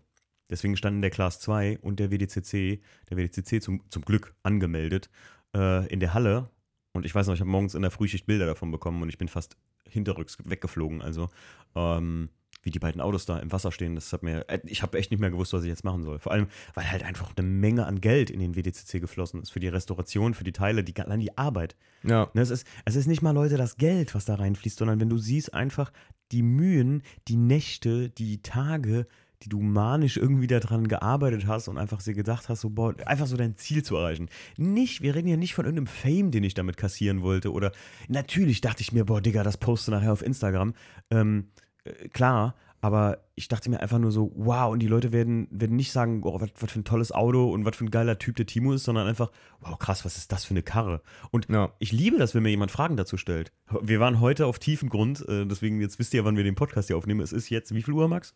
[0.50, 5.10] Deswegen standen der Class 2 und der WDCC, der WDCC zum, zum Glück angemeldet,
[5.56, 6.50] äh, in der Halle.
[6.94, 9.18] Und ich weiß noch, ich habe morgens in der Frühschicht Bilder davon bekommen und ich
[9.18, 9.58] bin fast
[9.90, 11.02] hinterrücks weggeflogen.
[11.02, 11.30] Also,
[11.76, 12.30] ähm,
[12.62, 15.12] wie die beiden Autos da im Wasser stehen, das hat mir, äh, ich habe echt
[15.12, 16.20] nicht mehr gewusst, was ich jetzt machen soll.
[16.20, 19.60] Vor allem, weil halt einfach eine Menge an Geld in den WDCC geflossen ist für
[19.60, 21.76] die Restauration, für die Teile, die, allein die Arbeit.
[22.04, 22.30] Ja.
[22.34, 25.10] Ne, es, ist, es ist nicht mal, Leute, das Geld, was da reinfließt, sondern wenn
[25.10, 25.92] du siehst einfach
[26.32, 29.08] die Mühen, die Nächte, die Tage,
[29.44, 33.28] die du manisch irgendwie daran gearbeitet hast und einfach so gedacht hast, so, boah, einfach
[33.28, 34.30] so dein Ziel zu erreichen.
[34.58, 37.52] Nicht, wir reden ja nicht von irgendeinem Fame, den ich damit kassieren wollte.
[37.52, 37.72] Oder
[38.08, 40.74] natürlich dachte ich mir, boah, Digga, das poste nachher auf Instagram.
[41.12, 41.67] Ähm, äh,
[42.14, 45.92] klar, aber ich dachte mir einfach nur so, wow, und die Leute werden, werden nicht
[45.92, 48.74] sagen, oh, was, für ein tolles Auto und was für ein geiler Typ der Timo
[48.74, 51.02] ist, sondern einfach, wow, krass, was ist das für eine Karre?
[51.32, 51.74] Und ja.
[51.80, 53.52] ich liebe das, wenn mir jemand Fragen dazu stellt.
[53.82, 56.88] Wir waren heute auf tiefen Grund, äh, deswegen jetzt wisst ihr, wann wir den Podcast
[56.88, 57.22] hier aufnehmen.
[57.22, 58.36] Es ist jetzt, wie viel Uhr, Max?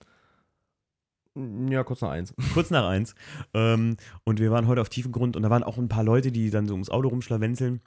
[1.69, 2.33] Ja, kurz nach eins.
[2.53, 3.15] Kurz nach eins.
[3.53, 6.31] Ähm, und wir waren heute auf tiefen Grund und da waren auch ein paar Leute,
[6.31, 7.79] die dann so ums Auto rumschlawenzeln.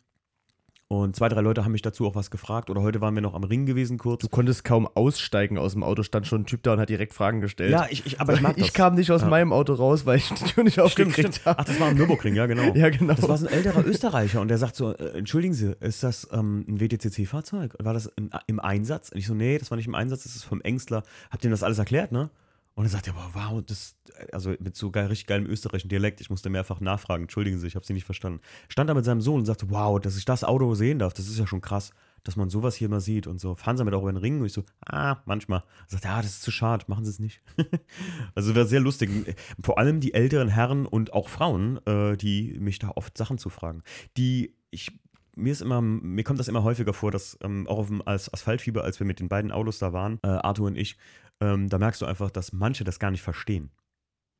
[0.88, 2.68] Und zwei, drei Leute haben mich dazu auch was gefragt.
[2.68, 4.20] Oder heute waren wir noch am Ring gewesen kurz.
[4.20, 7.14] Du konntest kaum aussteigen aus dem Auto, stand schon ein Typ da und hat direkt
[7.14, 7.73] Fragen gestellt.
[7.73, 8.66] Ja, ich, ich aber ich mag das.
[8.66, 9.29] Ich kam nicht aus ja.
[9.29, 11.59] meinem Auto raus, weil ich die Tür nicht aufgekriegt habe.
[11.59, 12.75] Ach, das war am Nürburgring, ja genau.
[12.75, 13.14] ja, genau.
[13.14, 16.29] Das war so ein älterer Österreicher und der sagt so, äh, entschuldigen Sie, ist das
[16.33, 17.77] ähm, ein WTCC-Fahrzeug?
[17.79, 19.09] War das in, im Einsatz?
[19.09, 21.03] Und ich so, nee, das war nicht im Einsatz, das ist vom Engstler.
[21.31, 22.31] Habt ihr ihm das alles erklärt, ne?
[22.75, 23.97] Und dann sagt er, boah, wow, das,
[24.33, 27.77] also mit so geil, richtig geilem österreichischen Dialekt, ich musste mehrfach nachfragen, entschuldigen Sie, ich
[27.77, 28.41] habe Sie nicht verstanden.
[28.69, 31.29] Stand da mit seinem Sohn und sagte, wow, dass ich das Auto sehen darf, das
[31.29, 31.93] ist ja schon krass,
[32.25, 33.55] dass man sowas hier mal sieht und so.
[33.55, 34.41] Fahren Sie damit auch über den Ring?
[34.41, 35.61] Und ich so, ah, manchmal.
[35.61, 37.43] Er sagt, ja, das ist zu schade, machen Sie es nicht.
[38.35, 39.37] also wäre sehr lustig.
[39.63, 43.51] Vor allem die älteren Herren und auch Frauen, äh, die mich da oft Sachen zu
[43.51, 43.83] fragen,
[44.17, 44.91] die ich
[45.37, 48.33] mir ist immer, mir kommt das immer häufiger vor, dass ähm, auch auf dem als
[48.33, 50.97] Asphaltfieber, als wir mit den beiden Autos da waren, äh, Arthur und ich,
[51.40, 53.70] ähm, da merkst du einfach, dass manche das gar nicht verstehen.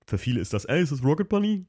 [0.07, 1.67] Für viele ist das, ey, ist das Rocket Bunny?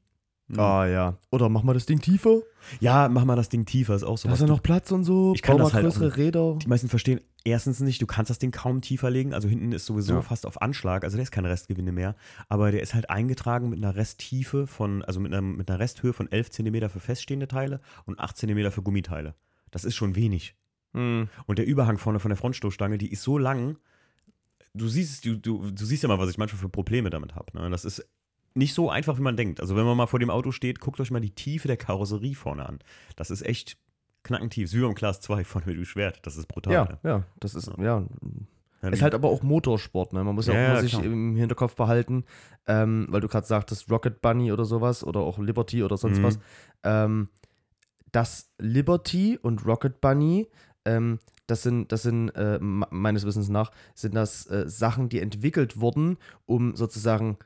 [0.48, 0.60] Mhm.
[0.60, 1.18] Ah ja.
[1.30, 2.40] Oder mach mal das Ding tiefer.
[2.80, 4.28] Ja, mach mal das Ding tiefer, ist auch so.
[4.28, 5.32] Da ist ja noch Platz und so.
[5.34, 6.56] Ich kann Bau das mal halt größere auch Räder.
[6.62, 9.34] Die meisten verstehen erstens nicht, du kannst das Ding kaum tiefer legen.
[9.34, 10.22] Also hinten ist sowieso Ja.
[10.22, 12.14] fast auf Anschlag, also der ist keine Restgewinde mehr.
[12.48, 16.12] Aber der ist halt eingetragen mit einer Resttiefe von, also mit einer, mit einer Resthöhe
[16.12, 19.34] von 11 cm für feststehende Teile und 8 cm für Gummiteile.
[19.70, 20.54] Das ist schon wenig.
[20.94, 21.28] Hm.
[21.46, 23.78] Und der Überhang vorne von der Frontstoßstange, die ist so lang.
[24.76, 27.56] Du siehst, du, du, du siehst ja mal, was ich manchmal für Probleme damit habe.
[27.58, 27.70] Ne?
[27.70, 28.06] Das ist
[28.54, 29.60] nicht so einfach, wie man denkt.
[29.60, 32.34] Also, wenn man mal vor dem Auto steht, guckt euch mal die Tiefe der Karosserie
[32.34, 32.78] vorne an.
[33.16, 33.76] Das ist echt
[34.22, 34.72] knackentief.
[34.72, 36.20] Wie beim Class 2 von mir Schwert.
[36.26, 36.72] Das ist brutal.
[36.72, 36.98] Ja, ne?
[37.04, 38.04] ja, das ist, Ja.
[38.82, 38.88] ja.
[38.90, 40.22] Ist halt aber auch Motorsport, ne?
[40.22, 41.04] Man muss ja, Ja, auch immer sich klar.
[41.04, 42.24] im Hinterkopf behalten,
[42.66, 46.22] ähm, weil du gerade sagtest, Rocket Bunny oder sowas oder auch Liberty oder sonst Mhm.
[46.22, 46.38] was.
[46.84, 47.28] Ähm,
[48.12, 50.48] das Liberty und Rocket Bunny,
[50.84, 55.20] ähm, das sind, das sind äh, me- meines Wissens nach, sind das äh, Sachen, die
[55.20, 57.38] entwickelt wurden, um sozusagen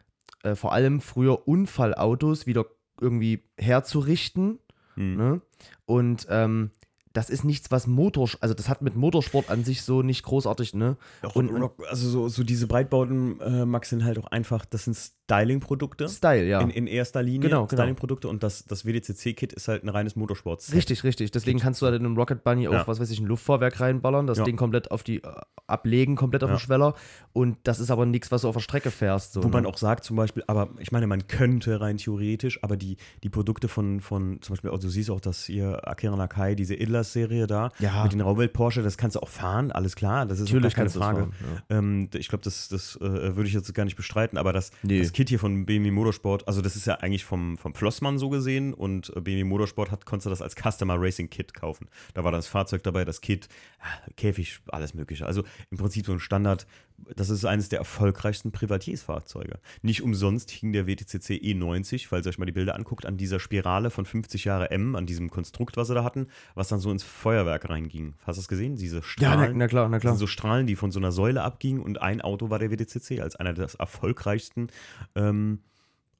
[0.42, 2.64] äh, vor allem früher Unfallautos wieder
[3.00, 4.58] irgendwie herzurichten.
[4.96, 5.16] Mhm.
[5.16, 5.40] Ne?
[5.86, 6.70] Und ähm,
[7.12, 10.74] das ist nichts, was Motorsport, also das hat mit Motorsport an sich so nicht großartig,
[10.74, 10.96] ne?
[11.22, 14.84] Auch Und- Rock, also so, so diese Breitbauten, äh, Max, sind halt auch einfach, das
[14.84, 14.96] sind
[15.34, 16.08] Styling-Produkte.
[16.08, 16.60] Style, ja.
[16.60, 17.82] In, in erster Linie Genau, genau.
[17.82, 20.62] Styling-Produkte und das, das WDCC-Kit ist halt ein reines Motorsport.
[20.72, 21.30] Richtig, richtig.
[21.30, 22.86] Deswegen kannst du halt in einem Rocket Bunny auch, Ja.
[22.86, 24.44] was weiß ich, ein Luftfahrwerk reinballern, das Ja.
[24.44, 25.28] Ding komplett auf die, äh,
[25.66, 26.56] ablegen, komplett auf Ja.
[26.56, 26.94] den Schweller.
[27.32, 29.32] Und das ist aber nichts, was du auf der Strecke fährst.
[29.34, 29.68] So, Wo man ne?
[29.68, 33.68] auch sagt, zum Beispiel, aber ich meine, man könnte rein theoretisch, aber die, die Produkte
[33.68, 37.70] von, von zum Beispiel, also du siehst auch, dass hier Akira Nakai, diese Idlers-Serie da,
[37.78, 38.02] Ja.
[38.02, 40.90] mit den Rauwelt Porsche, das kannst du auch fahren, alles klar, das ist Natürlich keine
[40.90, 41.18] Frage.
[41.20, 41.32] fahren.
[41.68, 44.98] Ähm, ich glaube, das, das äh, würde ich jetzt gar nicht bestreiten, aber das, Nee.
[45.00, 48.28] das Kit hier von BMW Motorsport, also das ist ja eigentlich vom, vom Flossmann so
[48.28, 51.88] gesehen und äh, BMW Motorsport hat, konntest du das als Customer Racing Kit kaufen.
[52.14, 53.48] Da war das Fahrzeug dabei, das Kit,
[53.80, 55.26] äh, Käfig, alles mögliche.
[55.26, 56.66] Also im Prinzip so ein Standard,
[57.16, 59.58] das ist eines der erfolgreichsten Privatiersfahrzeuge.
[59.82, 63.40] Nicht umsonst hing der WTCC E90, falls ihr euch mal die Bilder anguckt, an dieser
[63.40, 66.90] Spirale von 50 Jahre M, an diesem Konstrukt, was sie da hatten, was dann so
[66.90, 68.14] ins Feuerwerk reinging.
[68.24, 68.76] Hast du das gesehen?
[68.76, 69.52] Diese Ja, Strahlen.
[69.52, 70.12] na, na klar, na klar.
[70.12, 73.20] sind so Strahlen, die von so einer Säule abgingen und ein Auto war der WDCC
[73.20, 74.68] als einer der erfolgreichsten,
[75.14, 75.60] ähm,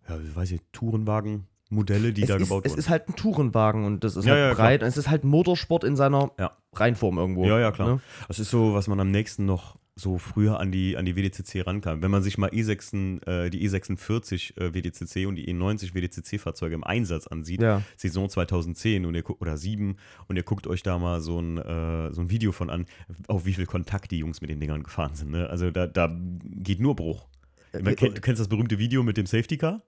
[0.09, 2.79] ja, wie weiß ich, Tourenwagen-Modelle, die es da ist, gebaut es wurden.
[2.81, 4.83] ist halt ein Tourenwagen und das ist Ja, halt ja, breit.
[4.83, 6.53] Und es ist halt Motorsport in seiner Ja.
[6.75, 7.45] Reinform irgendwo.
[7.47, 7.89] ja, ja, klar.
[7.95, 8.01] Ne?
[8.29, 11.67] Das ist so, was man am nächsten noch so früher an die, an die WDCC
[11.67, 12.03] rankam.
[12.03, 16.85] Wenn man sich mal E6, äh, die E46 äh, WDCC und die E90 WDCC-Fahrzeuge im
[16.85, 17.83] Einsatz ansieht, Ja.
[17.97, 22.13] Saison 2010 und ihr oder 7 und ihr guckt euch da mal so ein, äh,
[22.13, 22.87] so ein Video von an,
[23.29, 25.31] auf wie viel Kontakt die Jungs mit den Dingern gefahren sind.
[25.31, 25.49] Ne?
[25.49, 27.29] Also da, da geht nur Bruch.
[27.73, 29.83] Äh, du kennst das berühmte Video mit dem Safety Car,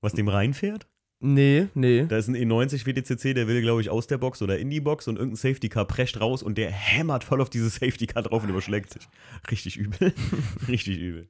[0.00, 0.86] was dem reinfährt?
[1.24, 2.04] Nee, nee.
[2.08, 4.80] Da ist ein E90 WDCC, der will, glaube ich, aus der Box oder in die
[4.80, 8.22] Box und irgendein Safety Car prescht raus und der hämmert voll auf dieses Safety Car
[8.24, 9.08] drauf und überschlägt sich.
[9.50, 10.12] Richtig übel.
[10.68, 11.28] Richtig übel.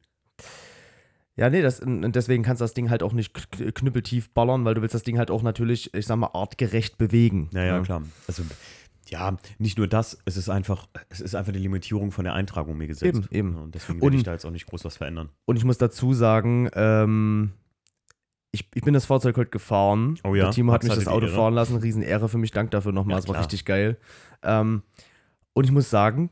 [1.36, 3.32] Ja, nee, das, und deswegen kannst du das Ding halt auch nicht
[3.74, 7.48] knüppeltief ballern, weil du willst das Ding halt auch natürlich, ich sag mal, artgerecht bewegen.
[7.52, 7.82] Naja, Ne?
[7.84, 8.02] klar.
[8.28, 8.42] Also,
[9.08, 12.76] ja, nicht nur das, es ist einfach, es ist einfach die Limitierung von der Eintragung
[12.76, 13.16] mir gesetzt.
[13.18, 13.54] Eben, eben.
[13.56, 15.30] Ja, Und deswegen will Und- ich da jetzt auch nicht groß was verändern.
[15.46, 17.52] Und ich muss dazu sagen, ähm,
[18.52, 20.18] ich, ich bin das Fahrzeug heute gefahren.
[20.24, 20.44] Oh ja?
[20.44, 21.76] Der Timo hat Max mich das hatte die Auto fahren lassen.
[21.76, 22.50] Riesenehre für mich.
[22.52, 23.14] Dank dafür nochmal.
[23.14, 23.44] Ja, es war klar.
[23.44, 23.96] richtig geil.
[24.42, 24.82] Ähm,
[25.54, 26.30] und ich muss sagen,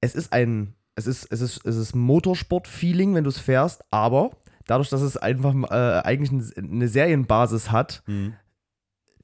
[0.00, 4.30] es ist ein, es ist, es ist, es ist Motorsport-Feeling, wenn du es fährst, aber
[4.66, 8.34] dadurch, dass es einfach äh, eigentlich ein, eine Serienbasis hat, Mhm.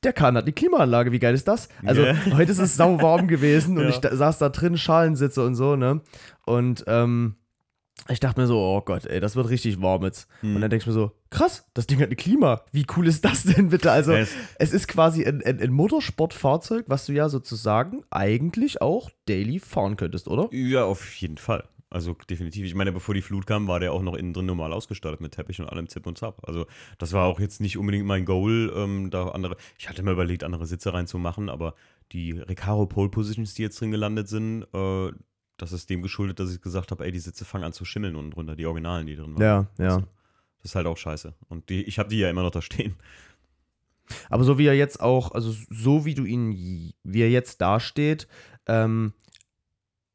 [0.02, 1.68] der Kahn hat die Klimaanlage, wie geil ist das?
[1.84, 2.14] Also Ja.
[2.32, 3.90] heute ist es sauwarm gewesen und Ja.
[3.90, 6.00] ich da, saß da drin, Schalensitze und so, ne?
[6.46, 7.36] Und ähm,
[8.08, 10.28] ich dachte mir so, oh Gott, ey, das wird richtig warm jetzt.
[10.42, 10.56] Mhm.
[10.56, 12.62] Und dann denke ich mir so, krass, das Ding hat eine Klima.
[12.72, 13.90] Wie cool ist das denn bitte?
[13.90, 19.10] Also, es- es ist quasi ein, ein, ein Motorsportfahrzeug, was du ja sozusagen eigentlich auch
[19.26, 20.48] daily fahren könntest, oder?
[20.52, 21.64] Ja, auf jeden Fall.
[21.88, 22.66] Also definitiv.
[22.66, 25.32] Ich meine, bevor die Flut kam, war der auch noch innen drin normal ausgestattet mit
[25.32, 26.42] Teppich und allem Zip und Zap.
[26.46, 26.66] Also
[26.98, 29.56] das war auch jetzt nicht unbedingt mein Goal, ähm, da andere.
[29.78, 31.74] Ich hatte mir überlegt, andere Sitze reinzumachen, aber
[32.12, 35.10] die Recaro Pole Positions, die jetzt drin gelandet sind, äh,
[35.56, 38.16] das ist dem geschuldet, dass ich gesagt habe, ey, die Sitze fangen an zu schimmeln
[38.16, 39.42] unten drunter, die Originalen, die drin waren.
[39.42, 39.94] Ja, ja.
[39.94, 40.00] Also,
[40.58, 41.34] das ist halt auch scheiße.
[41.48, 42.96] Und die, ich habe die ja immer noch da stehen.
[44.30, 48.28] Aber so wie er jetzt auch, also so wie du ihn, wie er jetzt dasteht,
[48.66, 49.12] ähm,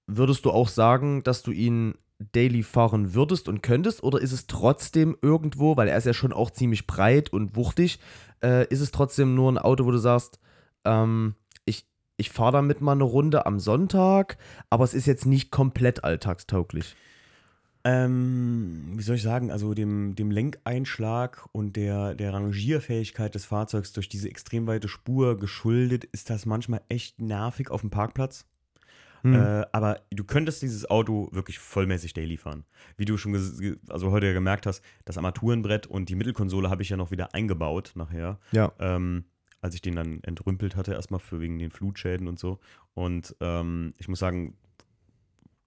[0.07, 1.95] würdest du auch sagen, dass du ihn
[2.31, 4.03] daily fahren würdest und könntest?
[4.03, 7.99] Oder ist es trotzdem irgendwo, weil er ist ja schon auch ziemlich breit und wuchtig,
[8.43, 10.39] äh, ist es trotzdem nur ein Auto, wo du sagst,
[10.85, 11.35] ähm,
[12.21, 14.37] ich, fahre damit mal eine Runde am Sonntag,
[14.69, 16.95] aber es ist jetzt nicht komplett alltagstauglich.
[17.83, 23.91] Ähm, wie soll ich sagen, also dem, dem Lenkeinschlag und der, der Rangierfähigkeit des Fahrzeugs
[23.91, 28.45] durch diese extrem weite Spur geschuldet, ist das manchmal echt nervig auf dem Parkplatz.
[29.23, 29.35] Hm.
[29.35, 32.65] Äh, aber du könntest dieses Auto wirklich vollmäßig daily fahren.
[32.97, 36.89] Wie du schon also heute ja gemerkt hast, das Armaturenbrett und die Mittelkonsole habe ich
[36.89, 38.39] ja noch wieder eingebaut nachher.
[38.51, 38.71] Ja.
[38.79, 39.25] Ähm,
[39.61, 42.59] als ich den dann entrümpelt hatte, erstmal für wegen den Flutschäden und so.
[42.93, 44.57] Und ähm, ich muss sagen,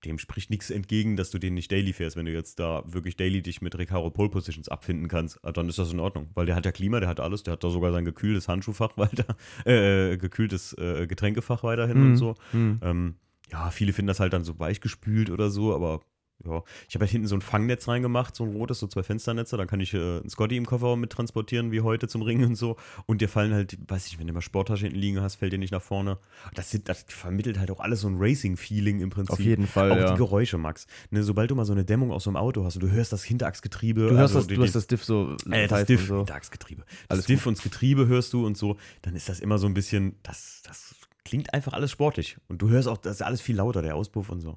[0.05, 2.17] dem spricht nichts entgegen, dass du den nicht daily fährst.
[2.17, 5.69] Wenn du jetzt da wirklich daily dich mit Recaro Pole Positions abfinden kannst, ah, dann
[5.69, 6.29] ist das in Ordnung.
[6.35, 8.91] Weil der hat ja Klima, der hat alles, der hat da sogar sein gekühltes Handschuhfach
[8.97, 12.07] weiter, äh, gekühltes äh, Getränkefach weiterhin mhm.
[12.11, 12.35] und so.
[12.53, 12.81] Mhm.
[12.83, 13.15] Ähm,
[13.51, 16.01] ja, viele finden das halt dann so weichgespült oder so, aber
[16.43, 19.57] ja, ich habe halt hinten so ein Fangnetz reingemacht, so ein rotes, so zwei Fensternetze.
[19.57, 22.55] Da kann ich äh, einen Scotty im Kofferraum mit transportieren, wie heute zum Ringen und
[22.57, 22.77] so.
[23.07, 25.59] Und dir fallen halt, weiß ich, wenn du mal Sporttasche hinten liegen hast, fällt dir
[25.59, 26.19] nicht nach vorne.
[26.55, 29.33] Das, sind, das vermittelt halt auch alles so ein Racing-Feeling im Prinzip.
[29.33, 29.93] Auf jeden Fall.
[29.93, 30.13] Auch ja.
[30.13, 30.87] die Geräusche, Max.
[31.11, 33.13] Ne, sobald du mal so eine Dämmung aus so einem Auto hast und du hörst
[33.13, 34.09] das Hinterachsgetriebe.
[34.09, 35.37] Du hörst also das, du hast das Diff so.
[35.51, 36.19] Äh, das Diff, so.
[36.19, 36.83] Hinterachsgetriebe.
[36.83, 37.47] Das alles Diff gut.
[37.49, 38.77] und das Getriebe hörst du und so.
[39.03, 40.95] Dann ist das immer so ein bisschen, das, das
[41.25, 42.37] klingt einfach alles sportlich.
[42.49, 44.57] Und du hörst auch, das ist alles viel lauter, der Auspuff und so.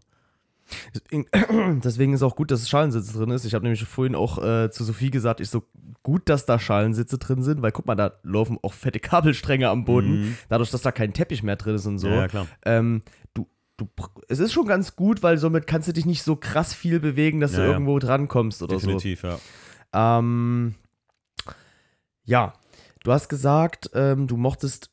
[1.84, 3.46] Deswegen ist auch gut, dass Schalensitze drin ist.
[3.46, 5.64] Ich habe nämlich vorhin auch äh, zu Sophie gesagt, ich so
[6.04, 9.86] gut, dass da Schalensitze drin sind, weil guck mal, da laufen auch fette Kabelstränge am
[9.86, 10.38] Boden, mhm.
[10.50, 12.10] dadurch, dass da kein Teppich mehr drin ist und so.
[12.10, 12.48] Ja, klar.
[12.66, 13.02] Ähm,
[13.34, 13.88] du, du,
[14.28, 17.40] es ist schon ganz gut, weil somit kannst du dich nicht so krass viel bewegen,
[17.40, 19.28] dass ja, du irgendwo drankommst oder Definitiv, so.
[19.28, 19.44] Definitiv,
[19.94, 20.20] ja.
[20.20, 20.76] Ähm,
[22.24, 22.54] ja,
[23.04, 24.92] du hast gesagt, ähm, du mochtest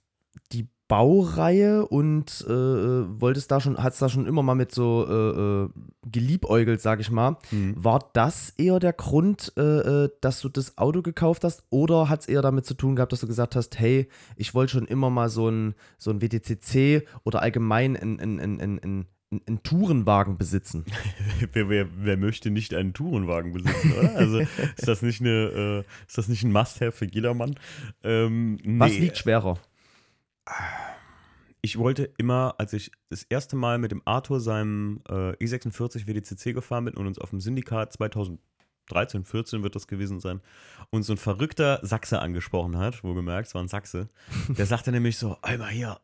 [0.95, 5.69] Baureihe und äh, wolltest da schon, hat's da schon immer mal mit so äh, äh,
[6.09, 7.37] geliebäugelt, sag ich mal.
[7.51, 7.75] Mhm.
[7.77, 12.21] War das eher der Grund, äh, äh dass du das Auto gekauft hast oder hat
[12.21, 15.11] es eher damit zu tun gehabt, dass du gesagt hast, hey, ich wollte schon immer
[15.11, 19.07] mal so ein, so ein WTCC oder allgemein ein, ein, ein, ein,
[19.49, 20.85] einen Tourenwagen besitzen.
[21.53, 24.15] wer, wer, wer, möchte nicht einen Tourenwagen besitzen, oder?
[24.15, 24.39] Also
[24.77, 27.57] ist das nicht eine, äh, ist das nicht ein Must-have für jedermann?
[28.05, 28.79] Ähm, nee.
[28.79, 29.59] Was liegt schwerer?
[31.65, 36.53] Ich wollte immer, als ich das erste Mal mit dem Arthur seinem äh, E46 WDCC
[36.53, 40.43] gefahren bin und uns auf dem Syndikat 2013, 14 wird das gewesen sein,
[40.91, 44.11] und so ein verrückter Sachse angesprochen hat, wo gemerkt, es war ein Sachse,
[44.49, 45.99] der sagte nämlich so, einmal hier,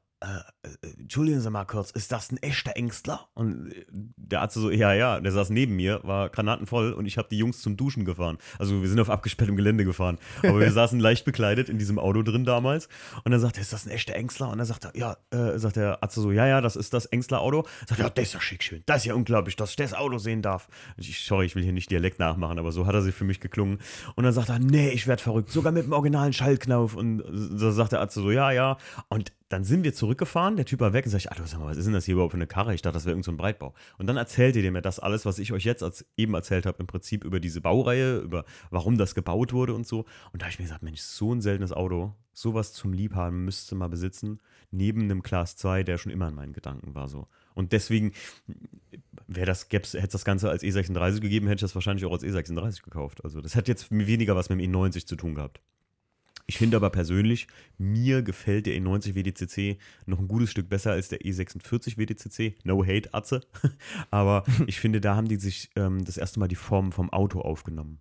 [0.82, 3.28] entschuldigen Sie mal kurz, ist das ein echter Ängstler?
[3.34, 7.16] Und äh, der Arzt so, ja, ja, der saß neben mir, war granatenvoll und ich
[7.16, 8.38] habe die Jungs zum Duschen gefahren.
[8.58, 10.18] Also wir sind auf abgesperrtem Gelände gefahren.
[10.42, 12.88] Aber wir saßen leicht bekleidet in diesem Auto drin damals.
[13.24, 14.50] Und dann sagt er, ist das ein echter Ängstler?
[14.50, 17.06] Und dann sagt er, ja, äh, sagt der Arzt so, ja, ja, das ist das
[17.06, 17.64] Ängstler-Auto.
[17.86, 18.82] Sagt er, ja, das ist ja schick schön.
[18.86, 20.68] Das ist ja unglaublich, dass ich das Auto sehen darf.
[20.96, 23.40] Ich, sorry, ich will hier nicht Dialekt nachmachen, aber so hat er sich für mich
[23.40, 23.78] geklungen.
[24.16, 26.94] Und dann sagt er, nee, ich werde verrückt, sogar mit dem originalen Schaltknauf.
[26.94, 27.22] Und
[27.58, 28.76] da sagt der Arzt so, ja, ja.
[29.08, 31.66] Und dann sind wir zurückgefahren, der Typ war weg und sag ich, Alter, sag mal,
[31.66, 32.72] was ist denn das hier überhaupt für eine Karre?
[32.72, 33.74] Ich dachte, das wäre irgendein so Breitbau.
[33.98, 36.78] Und dann erzählt ihr mir das alles, was ich euch jetzt als, eben erzählt habe,
[36.78, 40.06] im Prinzip über diese Baureihe, über warum das gebaut wurde und so.
[40.32, 43.74] Und da habe ich mir gesagt, Mensch, so ein seltenes Auto, sowas zum Liebhaben müsste
[43.74, 47.26] mal besitzen, neben einem Class 2, der schon immer in meinen Gedanken war so.
[47.54, 48.12] Und deswegen,
[49.26, 52.84] das, hätte es das Ganze als E36 gegeben, hätte ich das wahrscheinlich auch als E36
[52.84, 53.24] gekauft.
[53.24, 55.60] Also das hat jetzt weniger was mit dem E90 zu tun gehabt.
[56.50, 57.46] Ich finde aber persönlich,
[57.78, 62.56] mir gefällt der E90 WDCC noch ein gutes Stück besser als der E46 WDCC.
[62.64, 63.42] No hate, Atze.
[64.10, 67.40] aber ich finde, da haben die sich ähm, das erste Mal die Form vom Auto
[67.40, 68.00] aufgenommen.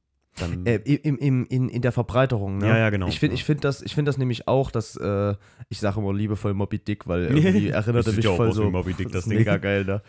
[0.66, 2.70] Äh, im, im, in, in der Verbreiterung, ne?
[2.70, 3.08] Ja, ja, genau.
[3.08, 3.44] Ich finde ja.
[3.44, 5.36] find das, find das nämlich auch, dass, äh,
[5.68, 8.72] ich sage immer liebevoll Moby Dick, weil irgendwie erinnert er mich voll so.
[8.72, 10.02] Moby Dick, das, das mega geil, ne?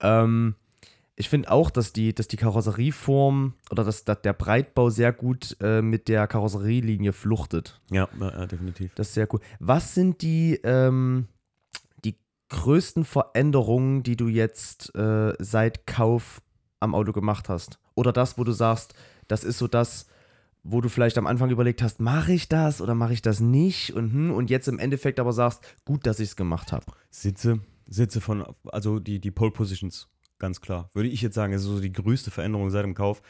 [0.00, 0.54] Ähm,
[1.18, 5.56] ich finde auch, dass die, dass die Karosserieform oder dass, dass der Breitbau sehr gut
[5.60, 7.80] äh, mit der Karosserielinie fluchtet.
[7.90, 8.94] Ja, ja, definitiv.
[8.94, 9.40] Das ist sehr cool.
[9.58, 11.26] Was sind die, ähm,
[12.04, 12.16] die
[12.50, 16.40] größten Veränderungen, die du jetzt äh, seit Kauf
[16.78, 17.80] am Auto gemacht hast?
[17.96, 18.94] Oder das, wo du sagst,
[19.26, 20.06] das ist so das,
[20.62, 23.92] wo du vielleicht am Anfang überlegt hast, mache ich das oder mache ich das nicht?
[23.92, 26.86] Und, hm, und jetzt im Endeffekt aber sagst, gut, dass ich es gemacht habe.
[27.10, 30.90] Sitze, Sitze von, also die, die Pole Positions ganz klar.
[30.94, 33.22] Würde ich jetzt sagen, ist so die größte Veränderung seit dem Kauf.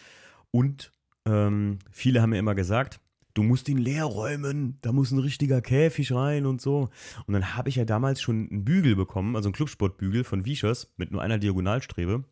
[0.51, 0.93] Und
[1.27, 3.01] ähm, viele haben mir immer gesagt,
[3.35, 6.91] du musst ihn leer räumen, da muss ein richtiger Käfig rein und so.
[7.27, 10.93] Und dann habe ich ja damals schon einen Bügel bekommen, also einen Clubsportbügel von Vichers
[10.97, 12.25] mit nur einer Diagonalstrebe.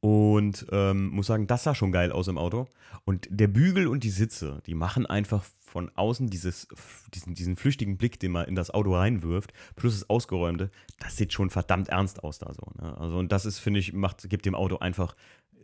[0.00, 2.68] Und ähm, muss sagen, das sah schon geil aus im Auto.
[3.04, 6.68] Und der Bügel und die Sitze, die machen einfach von außen dieses,
[7.12, 11.32] diesen, diesen flüchtigen Blick, den man in das Auto reinwirft, plus das Ausgeräumte, das sieht
[11.32, 12.70] schon verdammt ernst aus da so.
[12.80, 12.96] Ne?
[12.98, 15.16] Also, und das ist, finde ich, macht, gibt dem Auto einfach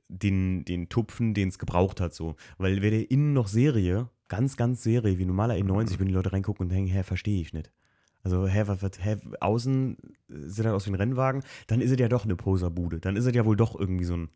[0.08, 2.36] den, den Tupfen, den es gebraucht hat, so.
[2.58, 6.32] Weil wäre der innen noch Serie, ganz, ganz Serie, wie normaler E90, wenn die Leute
[6.32, 7.70] reingucken und denken, hä, verstehe ich nicht.
[8.24, 9.96] Also, hä, was, was, hä, außen
[10.28, 13.00] sieht er aus wie ein Rennwagen, dann ist es ja doch eine Poserbude.
[13.00, 14.30] Dann ist es ja wohl doch irgendwie so ein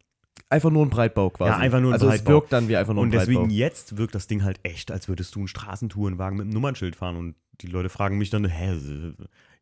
[0.49, 1.51] Einfach nur ein Breitbau quasi.
[1.51, 2.31] Ja, einfach nur ein also Breitbau.
[2.31, 3.55] es wirkt dann wie einfach nur ein Und deswegen Breitbau.
[3.55, 7.16] jetzt wirkt das Ding halt echt, als würdest du einen Straßentourenwagen mit einem Nummernschild fahren.
[7.16, 8.79] Und die Leute fragen mich dann, hä,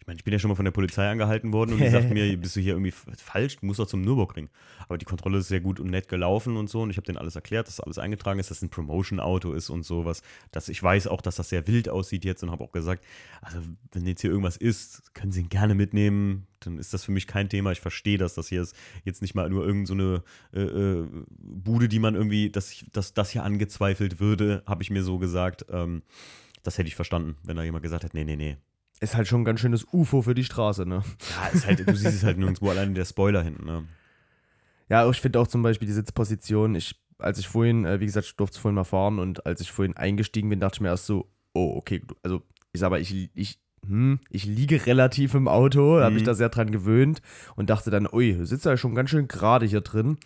[0.05, 2.13] ich meine, ich bin ja schon mal von der Polizei angehalten worden und die sagten
[2.13, 4.51] mir, bist du hier irgendwie falsch, du musst doch zum Nürburgring.
[4.87, 7.17] Aber die Kontrolle ist sehr gut und nett gelaufen und so und ich habe denen
[7.17, 10.21] alles erklärt, dass alles eingetragen ist, dass es ein Promotion-Auto ist und sowas.
[10.51, 13.03] Dass ich weiß auch, dass das sehr wild aussieht jetzt und habe auch gesagt,
[13.41, 13.61] also
[13.93, 17.27] wenn jetzt hier irgendwas ist, können Sie ihn gerne mitnehmen, dann ist das für mich
[17.27, 17.73] kein Thema.
[17.73, 21.89] Ich verstehe das, dass hier ist jetzt nicht mal nur irgendeine so äh, äh, Bude,
[21.89, 25.65] die man irgendwie, dass, dass das hier angezweifelt würde, habe ich mir so gesagt.
[25.71, 26.03] Ähm,
[26.63, 28.57] das hätte ich verstanden, wenn da jemand gesagt hätte, nee, nee, nee,
[29.05, 31.03] ist halt schon ein ganz schönes UFO für die Straße, ne?
[31.37, 33.85] Ja, ist halt, du siehst es halt nirgendwo allein der Spoiler hinten, ne?
[34.89, 38.27] Ja, ich finde auch zum Beispiel die Sitzposition, ich, als ich vorhin, äh, wie gesagt,
[38.27, 40.89] ich durfte es vorhin mal fahren und als ich vorhin eingestiegen bin, dachte ich mir
[40.89, 45.49] erst so, oh, okay, also ich sag mal, ich, ich, hm, ich liege relativ im
[45.49, 46.03] Auto, mhm.
[46.03, 47.23] habe mich da sehr dran gewöhnt
[47.57, 50.19] und dachte dann, ui, du sitzt ja schon ganz schön gerade hier drin.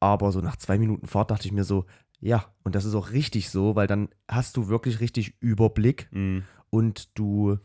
[0.00, 1.86] Aber so nach zwei Minuten Fahrt dachte ich mir so,
[2.20, 6.44] ja, und das ist auch richtig so, weil dann hast du wirklich richtig Überblick mhm.
[6.70, 7.58] und du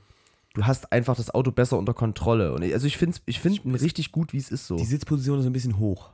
[0.53, 2.53] du hast einfach das Auto besser unter Kontrolle.
[2.53, 4.77] Und also ich finde ich find richtig gut, wie es ist so.
[4.77, 6.11] Die Sitzposition ist ein bisschen hoch.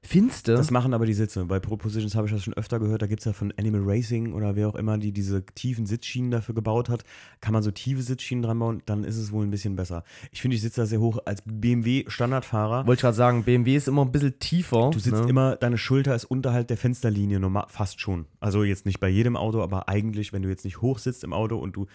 [0.00, 0.54] Findest du?
[0.54, 1.44] Das machen aber die Sitze.
[1.44, 3.02] Bei Propositions habe ich das schon öfter gehört.
[3.02, 6.30] Da gibt es ja von Animal Racing oder wer auch immer, die diese tiefen Sitzschienen
[6.30, 7.04] dafür gebaut hat.
[7.40, 10.04] Kann man so tiefe Sitzschienen dran bauen, dann ist es wohl ein bisschen besser.
[10.30, 11.18] Ich finde, ich sitze da sehr hoch.
[11.24, 12.86] Als BMW-Standardfahrer.
[12.86, 14.90] Wollte ich gerade sagen, BMW ist immer ein bisschen tiefer.
[14.92, 15.28] Du sitzt ne?
[15.28, 18.26] immer, deine Schulter ist unterhalb der Fensterlinie, fast schon.
[18.40, 21.32] Also jetzt nicht bei jedem Auto, aber eigentlich, wenn du jetzt nicht hoch sitzt im
[21.32, 21.86] Auto und du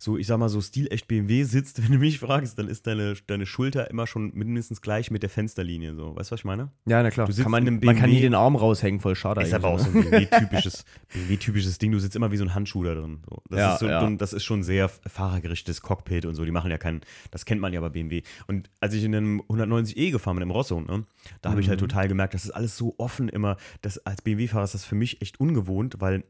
[0.00, 3.14] so, ich sag mal, so stilecht BMW sitzt, wenn du mich fragst, dann ist deine,
[3.26, 5.94] deine Schulter immer schon mindestens gleich mit der Fensterlinie.
[5.96, 6.14] So.
[6.14, 6.70] Weißt du, was ich meine?
[6.86, 7.26] Ja, na klar.
[7.26, 9.68] Du sitzt kann man, BMW, man kann nie den Arm raushängen, voll schade Ist aber
[9.68, 10.04] auch so ein ne?
[10.04, 11.36] BMW-typisches BMW
[11.78, 11.92] Ding.
[11.92, 13.22] Du sitzt immer wie so ein Handschuh da drin.
[13.28, 13.42] So.
[13.50, 14.10] Das, ja, ist so, ja.
[14.10, 16.44] das ist schon sehr fahrergerichtetes Cockpit und so.
[16.44, 17.00] Die machen ja keinen,
[17.32, 18.22] das kennt man ja bei BMW.
[18.46, 21.04] Und als ich in einem 190e gefahren bin, im Rosso, ne,
[21.42, 21.88] da habe ich halt mhm.
[21.88, 23.56] total gemerkt, das ist alles so offen immer.
[23.82, 26.22] Das, als BMW-Fahrer ist das für mich echt ungewohnt, weil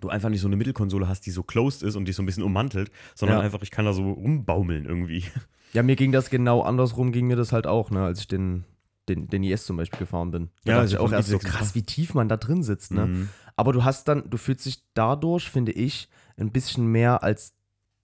[0.00, 2.26] du einfach nicht so eine Mittelkonsole hast, die so closed ist und die so ein
[2.26, 3.44] bisschen ummantelt, sondern ja.
[3.44, 5.24] einfach, ich kann da so rumbaumeln irgendwie.
[5.74, 8.64] Ja, mir ging das genau andersrum, ging mir das halt auch, ne, als ich den,
[9.06, 10.48] den, den IS zum Beispiel gefahren bin.
[10.64, 13.06] Da ja, ich auch erst so krass, wie tief man da drin sitzt, ne?
[13.06, 13.28] Mhm.
[13.54, 17.54] Aber du hast dann, du fühlst dich dadurch, finde ich, ein bisschen mehr als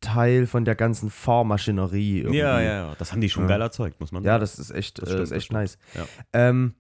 [0.02, 2.18] Teil von der ganzen Fahrmaschinerie.
[2.18, 2.38] Irgendwie.
[2.38, 2.94] Ja, ja, ja.
[2.98, 3.48] Das haben die schon ja.
[3.48, 4.34] geil erzeugt, muss man sagen.
[4.34, 5.78] Ja, das ist echt, das stimmt, äh, ist echt nice.
[5.94, 6.06] Ja.
[6.34, 6.74] Ähm,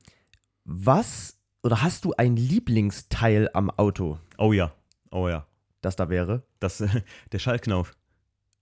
[0.64, 4.18] was oder hast du ein Lieblingsteil am Auto?
[4.36, 4.72] Oh ja.
[5.14, 5.46] Oh ja.
[5.80, 6.42] Das da wäre?
[6.58, 6.82] Das,
[7.32, 7.92] der Schaltknauf.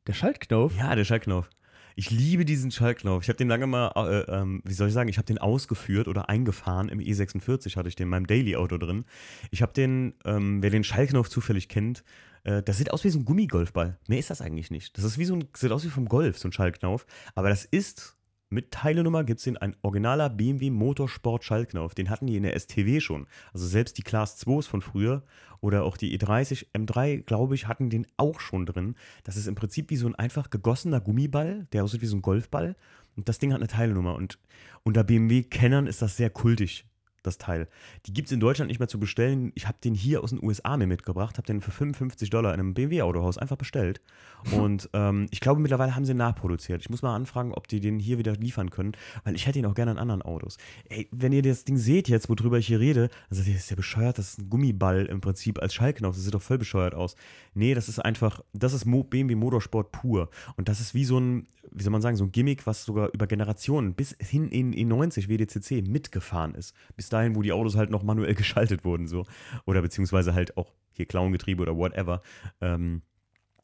[0.06, 0.76] Der Schaltknauf?
[0.76, 1.48] Ja, der Schaltknauf.
[1.96, 3.22] Ich liebe diesen Schaltknauf.
[3.22, 6.08] Ich habe den lange mal, äh, äh, wie soll ich sagen, ich habe den ausgeführt
[6.08, 6.90] oder eingefahren.
[6.90, 9.06] Im E46 hatte ich den in meinem Daily-Auto drin.
[9.50, 12.04] Ich habe den, ähm, wer den Schaltknauf zufällig kennt,
[12.44, 13.98] äh, das sieht aus wie so ein Gummigolfball.
[14.06, 14.98] Mehr ist das eigentlich nicht.
[14.98, 17.06] Das ist wie so ein, sieht aus wie vom Golf, so ein Schaltknauf.
[17.34, 18.18] Aber das ist
[18.52, 21.94] mit Teilenummer gibt es den ein originaler BMW Motorsport Schallknauf.
[21.94, 23.26] Den hatten die in der STW schon.
[23.54, 25.22] Also selbst die Class 2s von früher
[25.60, 28.94] oder auch die E30 M3, glaube ich, hatten den auch schon drin.
[29.24, 32.22] Das ist im Prinzip wie so ein einfach gegossener Gummiball, der aussieht wie so ein
[32.22, 32.76] Golfball.
[33.16, 34.16] Und das Ding hat eine Teilnummer.
[34.16, 34.38] Und
[34.82, 36.84] unter BMW-Kennern ist das sehr kultig
[37.22, 37.68] das Teil.
[38.06, 39.52] Die gibt es in Deutschland nicht mehr zu bestellen.
[39.54, 42.60] Ich habe den hier aus den USA mir mitgebracht, habe den für 55 Dollar in
[42.60, 44.00] einem BMW-Autohaus einfach bestellt.
[44.52, 46.80] Und ähm, ich glaube, mittlerweile haben sie ihn nachproduziert.
[46.82, 48.92] Ich muss mal anfragen, ob die den hier wieder liefern können,
[49.24, 50.58] weil ich hätte ihn auch gerne in anderen Autos.
[50.88, 53.64] Ey, wenn ihr das Ding seht jetzt, worüber ich hier rede, dann sagt ihr, das
[53.64, 56.16] ist ja bescheuert, das ist ein Gummiball im Prinzip als Schallknopf.
[56.16, 57.16] Das sieht doch voll bescheuert aus.
[57.54, 60.28] Nee, das ist einfach, das ist BMW Motorsport pur.
[60.56, 63.10] Und das ist wie so ein, wie soll man sagen, so ein Gimmick, was sogar
[63.12, 66.74] über Generationen bis hin in E90 WDCC mitgefahren ist.
[66.96, 69.24] Bis dahin, wo die Autos halt noch manuell geschaltet wurden, so.
[69.64, 72.22] Oder beziehungsweise halt auch hier Klauengetriebe oder whatever.
[72.60, 73.02] Ähm,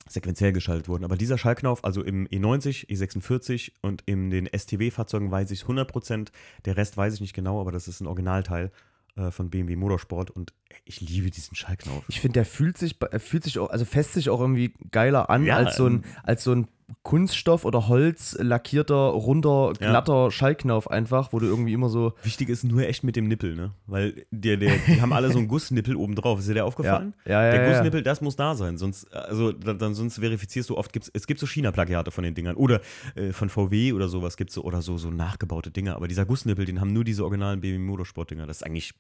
[0.09, 1.05] sequenziell geschaltet wurden.
[1.05, 6.29] Aber dieser Schallknauf, also im E90, E46 und in den STW-Fahrzeugen weiß ich 100%.
[6.65, 8.73] Der Rest weiß ich nicht genau, aber das ist ein Originalteil
[9.17, 12.05] äh, von BMW Motorsport und ich liebe diesen Schallknauf.
[12.09, 15.29] Ich finde, der fühlt sich, er fühlt sich auch, also fässt sich auch irgendwie geiler
[15.29, 16.69] an ja, als so ein, als so ein
[17.03, 20.31] Kunststoff oder Holz lackierter, runder, glatter ja.
[20.31, 22.15] Schallknauf einfach, wo du irgendwie immer so.
[22.23, 23.73] Wichtig ist nur echt mit dem Nippel, ne?
[23.87, 26.39] Weil der, der, die haben alle so einen Gussnippel oben drauf.
[26.39, 27.15] Ist dir der aufgefallen?
[27.27, 28.79] Ja, ja, ja Der Gussnippel, das muss da sein.
[28.79, 32.57] Sonst, also, dann, sonst verifizierst du oft, gibt's, es gibt so China-Plagiate von den Dingern.
[32.57, 32.81] Oder
[33.15, 35.97] äh, von VW oder sowas gibt es so, oder so, so nachgebaute Dinger.
[35.97, 38.47] Aber dieser Gussnippel, den haben nur diese originalen BMW Motorsport-Dinger.
[38.47, 38.95] Das ist eigentlich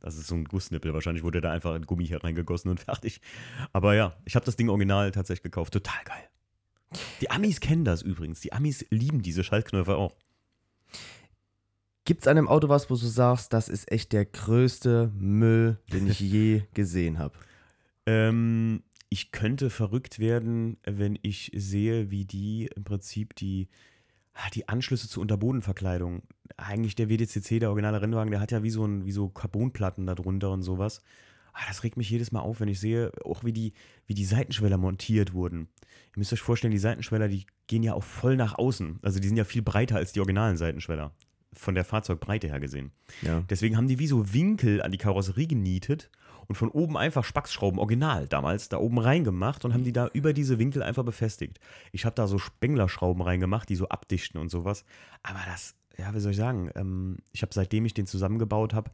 [0.00, 0.92] das ist so ein Gussnippel.
[0.92, 3.20] Wahrscheinlich wurde da einfach ein Gummi hier reingegossen und fertig.
[3.72, 5.72] Aber ja, ich habe das Ding original tatsächlich gekauft.
[5.72, 6.28] Total geil.
[7.20, 8.40] Die Amis kennen das übrigens.
[8.40, 10.14] Die Amis lieben diese Schaltknöpfe auch.
[12.04, 15.78] Gibt es an einem Auto was, wo du sagst, das ist echt der größte Müll,
[15.92, 17.34] den ich je gesehen habe?
[18.06, 23.68] Ähm, ich könnte verrückt werden, wenn ich sehe, wie die im Prinzip die
[24.34, 26.22] ah, die Anschlüsse zur Unterbodenverkleidung.
[26.56, 30.06] Eigentlich der WDCC, der originale Rennwagen, der hat ja wie so, ein, wie so Carbonplatten
[30.06, 31.02] darunter und sowas.
[31.52, 33.72] Ah, das regt mich jedes Mal auf, wenn ich sehe, auch wie die,
[34.06, 35.68] wie die Seitenschweller montiert wurden.
[36.14, 38.98] Ihr müsst euch vorstellen, die Seitenschweller, die gehen ja auch voll nach außen.
[39.02, 41.12] Also die sind ja viel breiter als die originalen Seitenschweller.
[41.54, 42.92] Von der Fahrzeugbreite her gesehen.
[43.20, 43.44] Ja.
[43.50, 46.10] Deswegen haben die wie so Winkel an die Karosserie genietet
[46.46, 50.32] und von oben einfach Spacksschrauben, original damals, da oben reingemacht und haben die da über
[50.32, 51.60] diese Winkel einfach befestigt.
[51.92, 54.84] Ich habe da so Spenglerschrauben reingemacht, die so abdichten und sowas.
[55.22, 58.90] Aber das, ja, wie soll ich sagen, ähm, ich habe seitdem ich den zusammengebaut habe,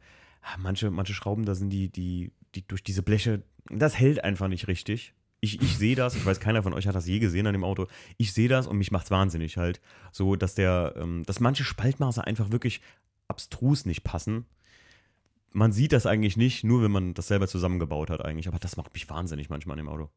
[0.57, 4.67] manche, manche Schrauben, da sind die, die, die durch diese Bleche, das hält einfach nicht
[4.67, 5.13] richtig.
[5.41, 7.63] Ich, ich sehe das, ich weiß, keiner von euch hat das je gesehen an dem
[7.63, 7.87] Auto.
[8.17, 9.79] Ich sehe das und mich macht es wahnsinnig halt.
[10.11, 12.81] So, dass der, ähm, dass manche Spaltmaße einfach wirklich
[13.29, 14.45] abstrus nicht passen.
[15.51, 18.49] Man sieht das eigentlich nicht, nur wenn man das selber zusammengebaut hat eigentlich.
[18.49, 20.09] Aber das macht mich wahnsinnig manchmal an dem Auto.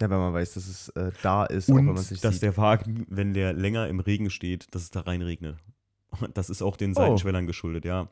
[0.00, 2.34] Ja, wenn man weiß, dass es äh, da ist, und auch wenn man sich dass
[2.34, 2.42] sieht.
[2.42, 5.56] der Wagen, wenn der länger im Regen steht, dass es da reinregnet.
[6.34, 6.94] Das ist auch den.
[6.94, 7.46] Seitenschwellern oh.
[7.48, 8.08] geschuldet, ja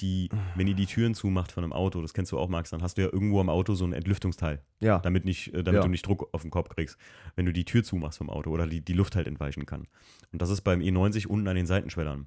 [0.00, 2.82] die, wenn ihr die Türen zumacht von einem Auto, das kennst du auch, Max, dann
[2.82, 4.62] hast du ja irgendwo am Auto so ein Entlüftungsteil.
[4.80, 4.98] Ja.
[4.98, 5.82] Damit, nicht, äh, damit ja.
[5.82, 6.98] du nicht Druck auf den Kopf kriegst,
[7.36, 9.86] wenn du die Tür zumachst vom Auto oder die, die Luft halt entweichen kann.
[10.32, 12.26] Und das ist beim E90 unten an den Seitenschwellern.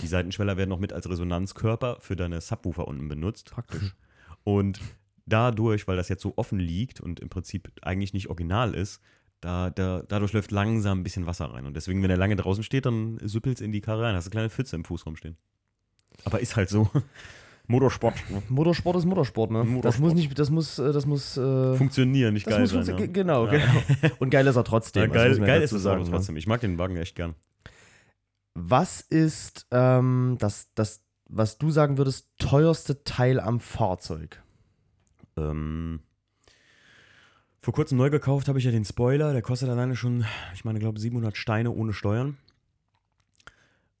[0.00, 3.50] Die Seitenschweller werden noch mit als Resonanzkörper für deine Subwoofer unten benutzt.
[3.50, 3.94] Praktisch.
[4.44, 4.80] Und
[5.26, 9.02] dadurch, weil das jetzt so offen liegt und im Prinzip eigentlich nicht original ist,
[9.40, 11.66] da, da, dadurch läuft langsam ein bisschen Wasser rein.
[11.66, 14.14] Und deswegen, wenn er lange draußen steht, dann süppelt es in die Karre rein.
[14.14, 15.36] Hast du eine kleine Pfütze im Fußraum stehen.
[16.24, 16.88] Aber ist halt so.
[17.68, 18.14] Motorsport.
[18.48, 19.58] Motorsport ist Motorsport, ne?
[19.58, 19.84] Motorsport.
[19.84, 22.84] Das muss nicht, das muss, äh, das muss äh, funktionieren, nicht geil sein.
[22.84, 23.06] Ja.
[23.06, 23.52] Genau, ja.
[23.52, 24.14] genau.
[24.18, 25.02] Und geil ist er trotzdem.
[25.04, 26.36] Ja, geil, geil ist es aber trotzdem.
[26.36, 27.34] Ich mag den Wagen echt gern.
[28.54, 34.42] Was ist ähm, das, das, was du sagen würdest, teuerste Teil am Fahrzeug?
[35.38, 36.00] Ähm,
[37.62, 39.32] vor kurzem neu gekauft habe ich ja den Spoiler.
[39.32, 42.36] Der kostet alleine schon, ich meine, glaube 700 Steine ohne Steuern.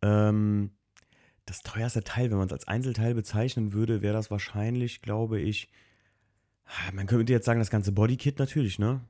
[0.02, 0.72] Ähm,
[1.46, 5.70] das teuerste Teil, wenn man es als Einzelteil bezeichnen würde, wäre das wahrscheinlich, glaube ich,
[6.92, 9.00] man könnte jetzt sagen, das ganze Bodykit natürlich, ne?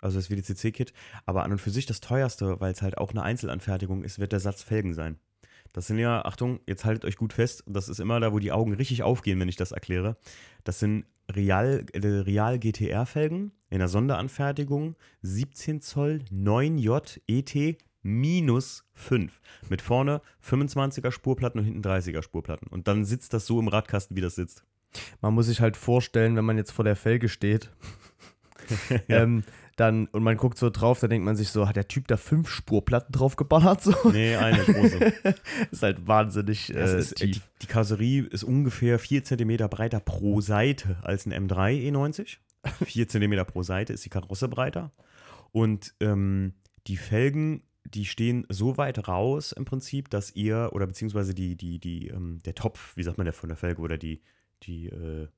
[0.00, 0.92] Also das WDCC-Kit.
[1.26, 4.32] Aber an und für sich das teuerste, weil es halt auch eine Einzelanfertigung ist, wird
[4.32, 5.18] der Satz Felgen sein.
[5.72, 8.50] Das sind ja, Achtung, jetzt haltet euch gut fest, das ist immer da, wo die
[8.50, 10.16] Augen richtig aufgehen, wenn ich das erkläre.
[10.64, 19.40] Das sind Real, äh, Real GTR-Felgen in der Sonderanfertigung, 17 Zoll, 9J ET minus 5.
[19.68, 22.68] Mit vorne 25er Spurplatten und hinten 30er Spurplatten.
[22.68, 24.64] Und dann sitzt das so im Radkasten, wie das sitzt.
[25.20, 27.70] Man muss sich halt vorstellen, wenn man jetzt vor der Felge steht,
[29.08, 29.22] ja.
[29.22, 29.44] ähm,
[29.76, 32.18] dann, und man guckt so drauf, dann denkt man sich so, hat der Typ da
[32.18, 33.82] fünf Spurplatten drauf geballert?
[33.82, 33.94] So?
[34.12, 35.12] Nee, eine große.
[35.70, 37.36] ist halt wahnsinnig äh, ist, tief.
[37.36, 42.36] Die, die Karosserie ist ungefähr 4 cm breiter pro Seite als ein M3 E90.
[42.84, 44.92] 4 cm pro Seite ist die Karosse breiter.
[45.52, 46.52] Und ähm,
[46.86, 51.78] die Felgen die stehen so weit raus im Prinzip, dass ihr, oder beziehungsweise die, die,
[51.78, 54.22] die, ähm, der Topf, wie sagt man der von der Felge, oder die,
[54.62, 55.28] die, äh,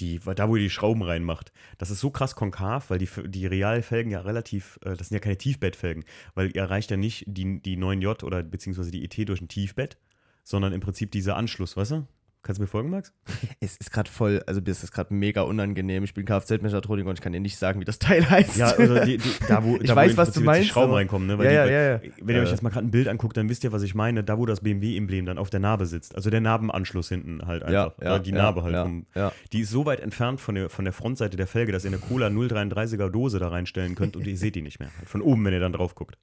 [0.00, 3.46] die, da wo ihr die Schrauben reinmacht, das ist so krass konkav, weil die, die
[3.46, 7.60] Realfelgen ja relativ, äh, das sind ja keine Tiefbettfelgen, weil ihr erreicht ja nicht die,
[7.60, 9.98] die 9J oder beziehungsweise die ET durch ein Tiefbett,
[10.44, 12.06] sondern im Prinzip dieser Anschluss, weißt du?
[12.42, 13.12] Kannst du mir folgen, Max?
[13.60, 16.02] Es ist gerade voll, also das ist gerade mega unangenehm.
[16.02, 18.56] Ich bin Kfz-Mechatroniker und ich kann dir nicht sagen, wie das Teil heißt.
[18.56, 20.64] Ja, also die, die, da wo, ich da, weiß, wo was du meinst.
[20.64, 21.38] Die Schrauben reinkommen, ne?
[21.38, 23.48] Weil ja, die, ja, ja, Wenn ihr euch jetzt mal gerade ein Bild anguckt, dann
[23.48, 24.24] wisst ihr, was ich meine.
[24.24, 26.16] Da, wo das BMW-Emblem dann auf der Narbe sitzt.
[26.16, 27.96] Also der Narbenanschluss hinten halt einfach.
[28.00, 28.76] Ja, ja, die Narbe halt.
[28.76, 29.06] Vom,
[29.52, 31.98] die ist so weit entfernt von der, von der Frontseite der Felge, dass ihr eine
[31.98, 34.90] Cola 033er Dose da reinstellen könnt und ihr seht die nicht mehr.
[34.98, 36.18] Halt von oben, wenn ihr dann drauf guckt.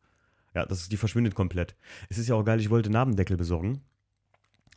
[0.53, 1.76] Ja, das ist, die verschwindet komplett.
[2.09, 3.82] Es ist ja auch geil, ich wollte Narbendeckel besorgen.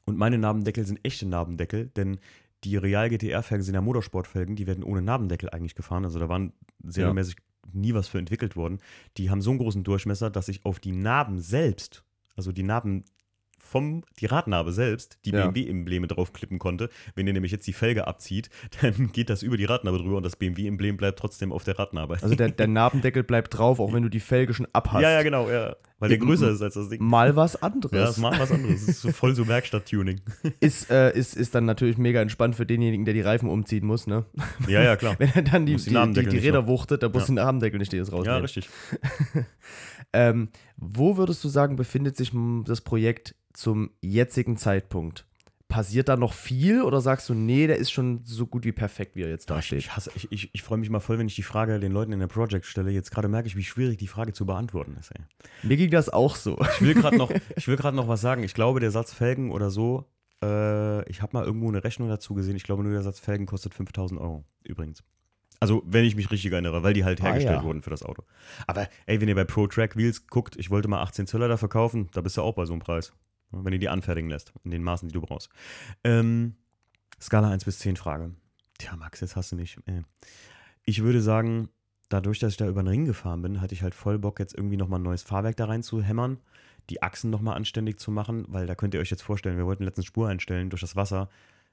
[0.04, 2.18] Und meine Narbendeckel sind echte Narbendeckel, denn
[2.64, 6.04] die Real GTR-Felgen sind ja Motorsportfelgen, die werden ohne Narbendeckel eigentlich gefahren.
[6.04, 6.52] Also da waren
[6.84, 7.70] serienmäßig ja.
[7.72, 8.78] nie was für entwickelt worden.
[9.16, 12.04] Die haben so einen großen Durchmesser, dass ich auf die Narben selbst,
[12.36, 13.04] also die Narben
[13.72, 15.46] vom, die Radnabe selbst, die ja.
[15.46, 16.90] BMW-Embleme draufklippen konnte.
[17.14, 18.50] Wenn ihr nämlich jetzt die Felge abzieht,
[18.82, 22.18] dann geht das über die Radnabe drüber und das BMW-Emblem bleibt trotzdem auf der Radnabe.
[22.20, 25.02] Also der, der Narbendeckel bleibt drauf, auch wenn du die Felge schon abhast.
[25.02, 25.74] Ja, ja, genau, ja.
[26.02, 27.00] Weil der größer ist als das Ding.
[27.00, 28.16] Mal was anderes.
[28.16, 28.80] Ja, mal was anderes.
[28.80, 30.20] Das ist so voll so Werkstatt-Tuning.
[30.60, 34.08] Ist, äh, ist, ist dann natürlich mega entspannt für denjenigen, der die Reifen umziehen muss,
[34.08, 34.24] ne?
[34.66, 35.14] Ja, ja, klar.
[35.18, 37.26] Wenn er dann die, die, die, die Räder wuchtet, da muss ja.
[37.26, 38.26] den Narbendeckel nicht jedes raus.
[38.26, 38.68] Ja, richtig.
[40.12, 42.32] ähm, wo würdest du sagen, befindet sich
[42.64, 45.26] das Projekt zum jetzigen Zeitpunkt?
[45.68, 49.16] Passiert da noch viel oder sagst du, nee, der ist schon so gut wie perfekt,
[49.16, 49.78] wie er jetzt da steht?
[49.78, 52.20] Ich, ich, ich, ich freue mich mal voll, wenn ich die Frage den Leuten in
[52.20, 52.90] der Project stelle.
[52.90, 55.12] Jetzt gerade merke ich, wie schwierig die Frage zu beantworten ist.
[55.12, 55.22] Ey.
[55.62, 56.58] Mir ging das auch so.
[56.74, 57.30] Ich will gerade noch,
[57.92, 58.42] noch was sagen.
[58.42, 60.10] Ich glaube, der Satz Felgen oder so,
[60.42, 62.56] äh, ich habe mal irgendwo eine Rechnung dazu gesehen.
[62.56, 65.02] Ich glaube, nur der Satz Felgen kostet 5000 Euro übrigens.
[65.62, 67.64] Also, wenn ich mich richtig erinnere, weil die halt hergestellt ah, ja.
[67.64, 68.24] wurden für das Auto.
[68.66, 71.56] Aber, ey, wenn ihr bei Pro Track Wheels guckt, ich wollte mal 18 Zöller da
[71.56, 73.12] verkaufen, da bist du auch bei so einem Preis.
[73.52, 75.50] Wenn ihr die anfertigen lässt, in den Maßen, die du brauchst.
[76.04, 76.54] Ähm,
[77.20, 78.32] Skala 1 bis 10 Frage.
[78.78, 79.76] Tja, Max, jetzt hast du mich.
[79.86, 80.02] Äh.
[80.84, 81.68] Ich würde sagen,
[82.08, 84.56] dadurch, dass ich da über den Ring gefahren bin, hatte ich halt voll Bock, jetzt
[84.56, 86.38] irgendwie nochmal ein neues Fahrwerk da rein zu hämmern,
[86.90, 89.84] die Achsen nochmal anständig zu machen, weil da könnt ihr euch jetzt vorstellen, wir wollten
[89.84, 91.28] letztens Spur einstellen durch das Wasser.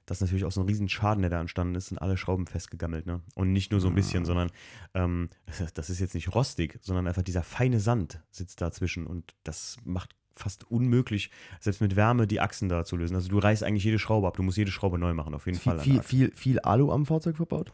[0.06, 2.46] Das ist natürlich auch so ein riesen Schaden, der da entstanden ist, sind alle Schrauben
[2.46, 3.20] festgegammelt, ne?
[3.34, 4.26] Und nicht nur so ein bisschen, ah.
[4.26, 4.50] sondern
[4.94, 5.28] ähm,
[5.74, 10.14] das ist jetzt nicht rostig, sondern einfach dieser feine Sand sitzt dazwischen und das macht
[10.40, 11.30] fast unmöglich,
[11.60, 13.14] selbst mit Wärme die Achsen da zu lösen.
[13.14, 15.58] Also du reißt eigentlich jede Schraube ab, du musst jede Schraube neu machen, auf jeden
[15.58, 15.80] viel, Fall.
[15.80, 17.72] Viel, viel, viel Alu am Fahrzeug verbaut?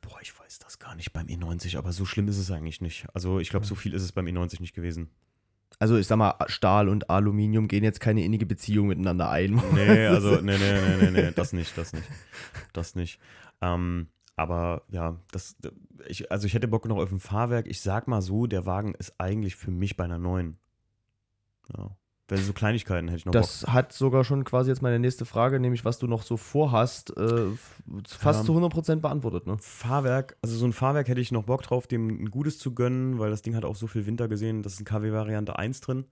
[0.00, 3.06] Boah, ich weiß das gar nicht beim E90, aber so schlimm ist es eigentlich nicht.
[3.12, 5.10] Also ich glaube, so viel ist es beim E90 nicht gewesen.
[5.78, 9.60] Also ich sag mal, Stahl und Aluminium gehen jetzt keine innige Beziehung miteinander ein.
[9.74, 12.08] Nee, also nee, nee, nee, nee, nee, das nicht, das nicht.
[12.72, 13.18] Das nicht.
[13.60, 15.56] Ähm, aber ja, das,
[16.08, 17.66] ich, also ich hätte Bock noch auf ein Fahrwerk.
[17.66, 20.58] Ich sag mal so, der Wagen ist eigentlich für mich bei einer neuen.
[21.76, 21.90] Ja.
[22.28, 23.72] Weil so Kleinigkeiten hätte ich noch Das Bock.
[23.72, 27.46] hat sogar schon quasi jetzt meine nächste Frage, nämlich was du noch so vorhast, äh,
[28.08, 29.46] fast ähm, zu 100% beantwortet.
[29.46, 29.56] Ne?
[29.60, 33.20] Fahrwerk, also so ein Fahrwerk hätte ich noch Bock drauf, dem ein gutes zu gönnen,
[33.20, 34.64] weil das Ding hat auch so viel Winter gesehen.
[34.64, 36.06] Das ist ein KW-Variante 1 drin,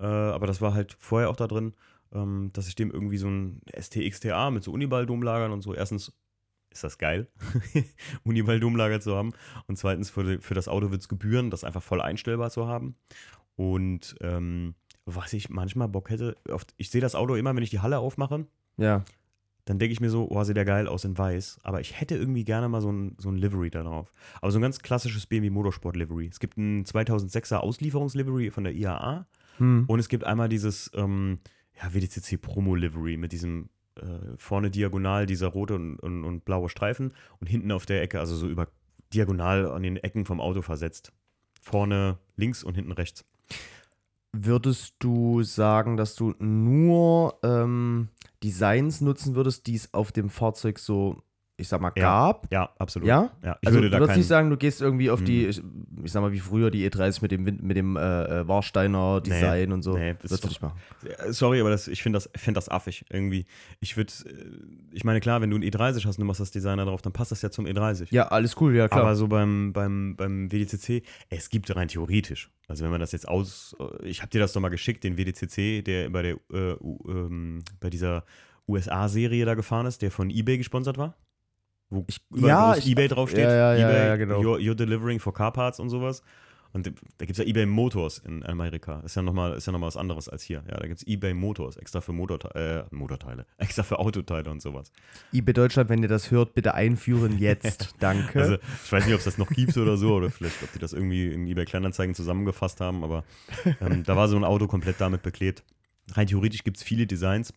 [0.00, 1.74] äh, aber das war halt vorher auch da drin,
[2.12, 6.12] ähm, dass ich dem irgendwie so ein STXTA mit so Uniball-Domlagern und so, erstens
[6.70, 7.28] ist das geil,
[8.24, 9.32] Uniball-Domlager zu haben
[9.68, 12.96] und zweitens für, für das Auto wird es gebühren, das einfach voll einstellbar zu haben
[13.56, 14.74] und ähm,
[15.04, 17.98] was ich manchmal Bock hätte, oft, ich sehe das Auto immer, wenn ich die Halle
[17.98, 18.46] aufmache.
[18.76, 19.04] Ja.
[19.64, 21.60] Dann denke ich mir so, oh, sieht der geil aus in weiß.
[21.62, 24.12] Aber ich hätte irgendwie gerne mal so ein, so ein Livery da drauf.
[24.40, 26.26] Aber so ein ganz klassisches BMW Motorsport Livery.
[26.26, 29.26] Es gibt ein 2006er Auslieferungslivery von der IAA.
[29.58, 29.84] Hm.
[29.86, 31.38] Und es gibt einmal dieses ähm,
[31.80, 36.68] ja, WDCC Promo Livery mit diesem äh, vorne diagonal dieser rote und, und, und blaue
[36.68, 38.68] Streifen und hinten auf der Ecke, also so über
[39.12, 41.12] diagonal an den Ecken vom Auto versetzt.
[41.60, 43.24] Vorne links und hinten rechts.
[44.34, 48.08] Würdest du sagen, dass du nur ähm,
[48.42, 51.22] Designs nutzen würdest, die es auf dem Fahrzeug so
[51.58, 52.50] ich sag mal, gab.
[52.52, 53.08] Ja, ja absolut.
[53.08, 53.30] Ja?
[53.42, 55.50] ja ich also würde du würdest nicht sagen, du gehst irgendwie auf die, hm.
[55.50, 55.62] ich,
[56.04, 59.68] ich, sag mal, wie früher die E30 mit dem, mit dem äh, äh, Warsteiner Design
[59.68, 59.96] nee, und so.
[59.96, 60.78] Nee, das würde ich machen.
[61.28, 63.46] Sorry, aber das, ich finde das, find das affig irgendwie.
[63.80, 64.32] Ich würde, äh,
[64.92, 67.12] ich meine, klar, wenn du ein E30 hast und du machst das Designer drauf, dann
[67.12, 68.08] passt das ja zum E30.
[68.10, 69.02] Ja, alles cool, ja klar.
[69.02, 73.28] Aber so beim, beim, beim WDCC, es gibt rein theoretisch, also wenn man das jetzt
[73.28, 76.72] aus, ich habe dir das doch mal geschickt, den WDCC, der bei der, äh,
[77.08, 78.24] ähm, bei dieser
[78.68, 81.16] USA-Serie da gefahren ist, der von eBay gesponsert war
[81.92, 83.44] wo ich, ja, ich, Ebay draufsteht.
[83.44, 84.40] Ja, ja, eBay, ja, genau.
[84.40, 86.22] You're, you're, delivering for car parts und sowas.
[86.74, 89.00] Und da gibt es ja eBay Motors in Amerika.
[89.00, 90.64] Ist ja nochmal noch, was anderes als hier.
[90.66, 94.62] Ja, da gibt es eBay Motors, extra für Motorteile, äh, Motorteile, extra für Autoteile und
[94.62, 94.90] sowas.
[95.34, 97.94] eBay Deutschland, wenn ihr das hört, bitte einführen jetzt.
[98.00, 98.40] Danke.
[98.40, 100.78] Also, ich weiß nicht, ob es das noch gibt oder so, oder vielleicht, ob die
[100.78, 103.24] das irgendwie in eBay Kleinanzeigen zusammengefasst haben, aber
[103.82, 105.62] ähm, da war so ein Auto komplett damit beklebt.
[106.12, 107.52] Rein theoretisch gibt es viele Designs.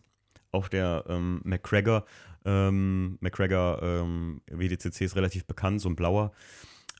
[0.52, 2.04] Auch der ähm, McGregor
[2.46, 6.32] ähm, McGregor ähm, WDCC ist relativ bekannt, so ein blauer.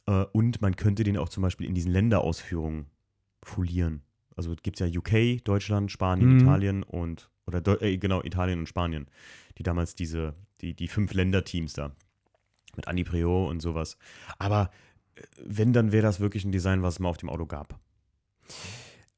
[0.07, 2.87] Äh, und man könnte den auch zum Beispiel in diesen Länderausführungen
[3.43, 4.03] folieren.
[4.35, 6.41] Also gibt es ja UK, Deutschland, Spanien, mhm.
[6.41, 9.07] Italien und, oder äh, genau, Italien und Spanien,
[9.57, 11.93] die damals diese, die, die fünf Länderteams da
[12.75, 13.97] mit Andi Preo und sowas.
[14.39, 14.71] Aber
[15.15, 17.79] äh, wenn, dann wäre das wirklich ein Design, was es mal auf dem Auto gab.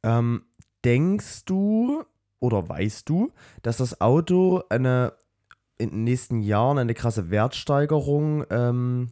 [0.02, 0.44] Ähm,
[0.84, 2.04] denkst du
[2.38, 5.14] oder weißt du, dass das Auto eine
[5.78, 9.08] in den nächsten Jahren eine krasse Wertsteigerung ähm,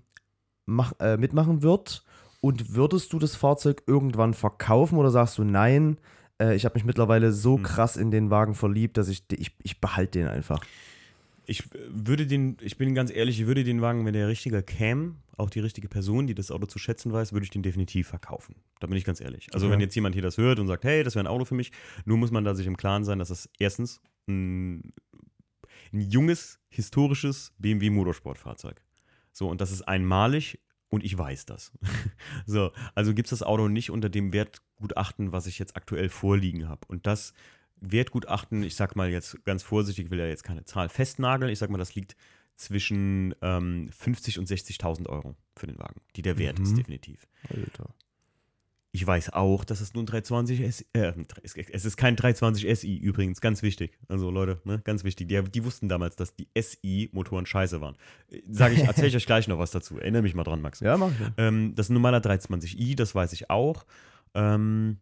[0.66, 2.04] mach, äh, mitmachen wird?
[2.40, 5.98] Und würdest du das Fahrzeug irgendwann verkaufen oder sagst du nein?
[6.40, 7.62] Äh, ich habe mich mittlerweile so hm.
[7.62, 10.60] krass in den Wagen verliebt, dass ich, ich, ich behalte den einfach.
[11.46, 15.14] Ich würde den, ich bin ganz ehrlich, ich würde den Wagen, wenn der richtige käme,
[15.36, 18.56] auch die richtige Person, die das Auto zu schätzen weiß, würde ich den definitiv verkaufen.
[18.80, 19.48] Da bin ich ganz ehrlich.
[19.52, 19.74] Also, okay.
[19.74, 21.70] wenn jetzt jemand hier das hört und sagt, hey, das wäre ein Auto für mich,
[22.04, 24.92] nur muss man da sich im Klaren sein, dass das erstens ein
[25.92, 28.82] ein junges, historisches BMW Motorsportfahrzeug.
[29.32, 31.72] So, und das ist einmalig und ich weiß das.
[32.46, 36.68] so, also gibt es das Auto nicht unter dem Wertgutachten, was ich jetzt aktuell vorliegen
[36.68, 36.86] habe.
[36.88, 37.32] Und das
[37.80, 41.70] Wertgutachten, ich sag mal jetzt ganz vorsichtig, will ja jetzt keine Zahl festnageln, ich sag
[41.70, 42.16] mal, das liegt
[42.56, 46.64] zwischen ähm, 50 und 60.000 Euro für den Wagen, die der Wert mhm.
[46.64, 47.26] ist, definitiv.
[47.50, 47.94] Alter.
[48.96, 51.12] Ich weiß auch, dass es nur ein 320 SI, äh,
[51.70, 53.98] es ist kein 320 SI übrigens, ganz wichtig.
[54.08, 55.28] Also Leute, ne, ganz wichtig.
[55.28, 57.96] Die, die wussten damals, dass die SI-Motoren scheiße waren.
[58.50, 59.98] Sage ich, erzähle ich euch gleich noch was dazu.
[59.98, 60.80] Erinnere mich mal dran, Max.
[60.80, 61.26] Ja, mach ich.
[61.36, 63.84] Ähm, das ist ein normaler 320i, das weiß ich auch.
[64.32, 64.96] Ähm,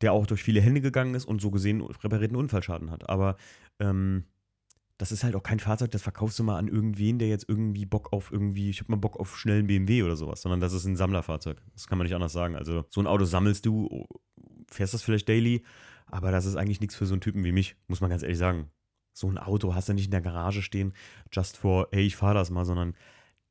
[0.00, 3.08] der auch durch viele Hände gegangen ist und so gesehen reparierten Unfallschaden hat.
[3.08, 3.36] Aber
[3.78, 4.24] ähm,
[4.98, 7.84] das ist halt auch kein Fahrzeug, das verkaufst du mal an irgendwen, der jetzt irgendwie
[7.84, 10.86] Bock auf irgendwie, ich hab mal Bock auf schnellen BMW oder sowas, sondern das ist
[10.86, 11.60] ein Sammlerfahrzeug.
[11.74, 12.56] Das kann man nicht anders sagen.
[12.56, 14.06] Also so ein Auto sammelst du,
[14.68, 15.62] fährst das vielleicht daily,
[16.06, 18.38] aber das ist eigentlich nichts für so einen Typen wie mich, muss man ganz ehrlich
[18.38, 18.70] sagen.
[19.12, 20.94] So ein Auto hast du nicht in der Garage stehen,
[21.32, 22.94] just for, hey, ich fahre das mal, sondern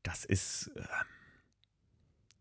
[0.02, 0.84] das ist, äh,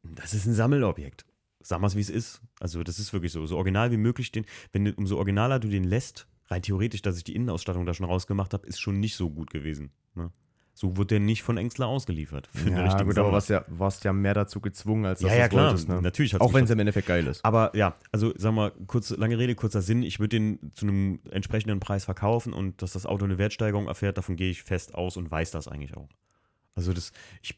[0.03, 1.27] das ist ein Sammelobjekt.
[1.61, 2.43] Sag mal, wie es ist.
[2.61, 4.31] Also das ist wirklich so, so original wie möglich.
[4.33, 8.07] Den, wenn umso originaler du den lässt, rein theoretisch, dass ich die Innenausstattung da schon
[8.07, 9.91] rausgemacht habe, ist schon nicht so gut gewesen.
[10.15, 10.31] Ne?
[10.77, 12.49] So wird der nicht von Engstler ausgeliefert.
[12.53, 15.49] Für ja, gut, aber warst ja, warst ja mehr dazu gezwungen, als dass ja, ja,
[15.49, 15.69] klar.
[15.69, 16.03] Wolltest, ne?
[16.03, 17.45] Natürlich Auch wenn es im Endeffekt geil ist.
[17.45, 20.03] Aber ja, also sag mal, kurz, lange Rede, kurzer Sinn.
[20.03, 24.19] Ich würde den zu einem entsprechenden Preis verkaufen und dass das Auto eine Wertsteigerung erfährt,
[24.19, 26.09] davon gehe ich fest aus und weiß das eigentlich auch.
[26.75, 27.57] Also das, ich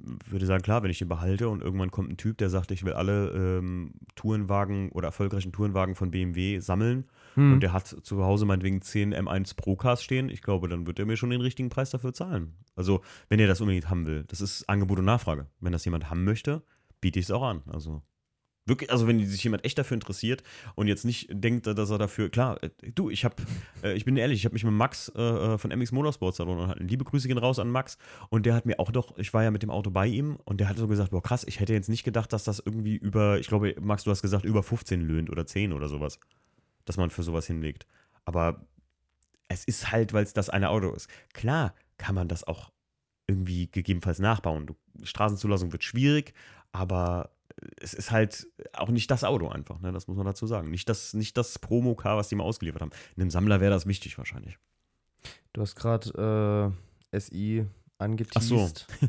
[0.00, 2.84] würde sagen, klar, wenn ich den behalte und irgendwann kommt ein Typ, der sagt, ich
[2.84, 7.54] will alle ähm, Tourenwagen oder erfolgreichen Tourenwagen von BMW sammeln hm.
[7.54, 11.06] und der hat zu Hause meinetwegen 10 M1 Procars stehen, ich glaube, dann wird er
[11.06, 12.54] mir schon den richtigen Preis dafür zahlen.
[12.76, 14.24] Also, wenn er das unbedingt haben will.
[14.28, 15.46] Das ist Angebot und Nachfrage.
[15.60, 16.62] Wenn das jemand haben möchte,
[17.00, 17.62] biete ich es auch an.
[17.66, 18.02] Also
[18.66, 20.42] Wirklich, also wenn sich jemand echt dafür interessiert
[20.74, 23.36] und jetzt nicht denkt, dass er dafür, klar, äh, du, ich habe,
[23.82, 26.58] äh, ich bin ehrlich, ich habe mich mit Max äh, äh von MX Motorsports Salon
[26.58, 27.98] und liebe Grüße gehen raus an Max
[28.30, 30.60] und der hat mir auch doch, ich war ja mit dem Auto bei ihm und
[30.60, 33.38] der hat so gesagt, boah krass, ich hätte jetzt nicht gedacht, dass das irgendwie über,
[33.38, 36.18] ich glaube, Max, du hast gesagt, über 15 löhnt oder 10 oder sowas,
[36.84, 37.86] dass man für sowas hinlegt.
[38.24, 38.66] Aber
[39.48, 41.08] es ist halt, weil es das eine Auto ist.
[41.32, 42.72] Klar kann man das auch
[43.26, 44.66] irgendwie gegebenenfalls nachbauen.
[44.66, 46.34] Du, Straßenzulassung wird schwierig,
[46.72, 47.30] aber
[47.80, 49.92] es ist halt auch nicht das Auto einfach, ne?
[49.92, 50.70] Das muss man dazu sagen.
[50.70, 52.90] Nicht das, nicht das Promo-Car, was die mal ausgeliefert haben.
[53.16, 54.58] In einem Sammler wäre das wichtig wahrscheinlich.
[55.52, 56.72] Du hast gerade
[57.12, 57.66] äh, SI
[57.98, 58.36] angeteased.
[58.36, 59.08] Ach so.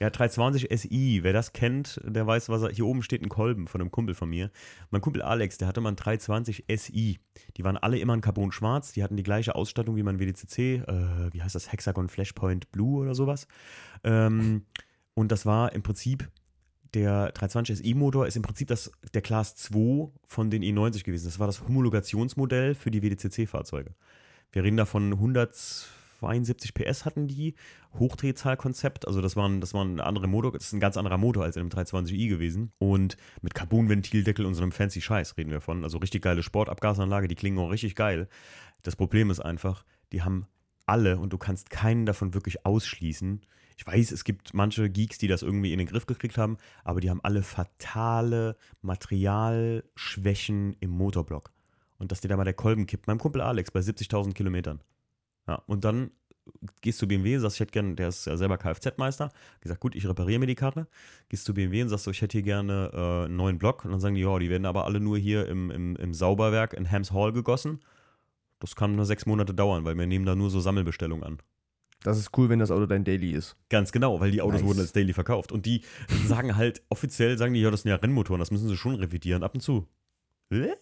[0.00, 2.70] Ja, 320 SI, wer das kennt, der weiß, was er.
[2.70, 4.50] Hier oben steht ein Kolben von einem Kumpel von mir.
[4.90, 7.18] Mein Kumpel Alex, der hatte mal ein 320 SI.
[7.56, 10.58] Die waren alle immer in Carbon Schwarz, die hatten die gleiche Ausstattung wie mein WDCC,
[10.58, 11.72] äh, wie heißt das?
[11.72, 13.46] Hexagon Flashpoint Blue oder sowas.
[14.04, 14.64] Ähm,
[15.14, 16.30] und das war im Prinzip
[16.94, 21.26] der 320 SI-Motor ist im Prinzip das, der Class 2 von den E90 gewesen.
[21.26, 23.94] Das war das Homologationsmodell für die WDCC-Fahrzeuge.
[24.52, 25.88] Wir reden da von 100,
[26.20, 27.54] 72 PS hatten die,
[27.98, 31.56] Hochdrehzahlkonzept, also das waren, das waren andere Motor, das ist ein ganz anderer Motor als
[31.56, 35.82] in einem 320i gewesen und mit Carbon-Ventildeckel und so einem fancy Scheiß reden wir von,
[35.82, 38.28] also richtig geile Sportabgasanlage, die klingen auch richtig geil.
[38.82, 40.46] Das Problem ist einfach, die haben
[40.86, 43.40] alle und du kannst keinen davon wirklich ausschließen.
[43.76, 47.00] Ich weiß, es gibt manche Geeks, die das irgendwie in den Griff gekriegt haben, aber
[47.00, 51.50] die haben alle fatale Materialschwächen im Motorblock.
[51.98, 53.06] Und dass dir da mal der Kolben kippt.
[53.06, 54.80] Mein Kumpel Alex bei 70.000 Kilometern.
[55.50, 56.12] Ja, und dann
[56.80, 60.06] gehst du BMW, sagst, ich hätte gerne, der ist ja selber Kfz-Meister, gesagt, gut, ich
[60.06, 60.86] repariere mir die Karre.
[61.28, 63.84] Gehst du BMW und sagst so, ich hätte hier gerne äh, einen neuen Block.
[63.84, 66.72] Und dann sagen die, ja, die werden aber alle nur hier im, im, im Sauberwerk
[66.72, 67.80] in Hams Hall gegossen.
[68.60, 71.38] Das kann nur sechs Monate dauern, weil wir nehmen da nur so Sammelbestellungen an.
[72.04, 73.56] Das ist cool, wenn das Auto dein Daily ist.
[73.70, 74.68] Ganz genau, weil die Autos nice.
[74.68, 75.50] wurden als Daily verkauft.
[75.50, 75.82] Und die
[76.28, 79.42] sagen halt, offiziell sagen die, ja, das sind ja Rennmotoren, das müssen sie schon revidieren,
[79.42, 79.88] ab und zu.
[80.50, 80.74] Hä?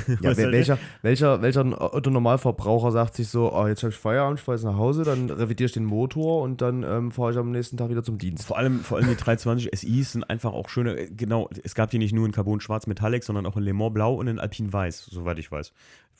[0.20, 4.56] Ja, welcher, welcher, welcher Autonormalverbraucher sagt sich so, oh, jetzt habe ich Feierabend, ich fahre
[4.56, 7.76] jetzt nach Hause, dann revidiere ich den Motor und dann ähm, fahre ich am nächsten
[7.76, 8.46] Tag wieder zum Dienst.
[8.46, 11.90] Vor allem, vor allem die 320 SIs sind einfach auch schöne, äh, genau, es gab
[11.90, 14.38] die nicht nur in Carbon Schwarz Metallic, sondern auch in Le Mans Blau und in
[14.38, 15.72] Alpine Weiß, soweit ich weiß.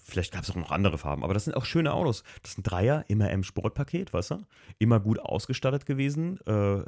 [0.09, 2.23] Vielleicht gab es auch noch andere Farben, aber das sind auch schöne Autos.
[2.45, 4.47] Das sind Dreier, immer im Sportpaket, weißt du?
[4.79, 6.39] Immer gut ausgestattet gewesen.
[6.47, 6.83] Äh,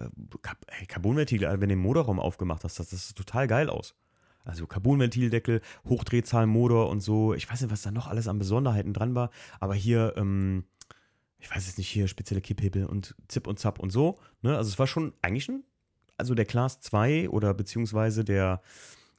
[0.86, 3.96] Carbonventil, wenn du den Motorraum aufgemacht hast, das, das sieht total geil aus.
[4.44, 7.34] Also Carbonventildeckel, Hochdrehzahlmotor und so.
[7.34, 9.30] Ich weiß nicht, was da noch alles an Besonderheiten dran war,
[9.60, 10.64] aber hier, ähm,
[11.38, 14.18] ich weiß jetzt nicht, hier spezielle Kipphebel und Zip und Zap und so.
[14.42, 14.56] Ne?
[14.56, 15.64] Also es war schon eigentlich ein,
[16.16, 18.62] also der Class 2 oder beziehungsweise der,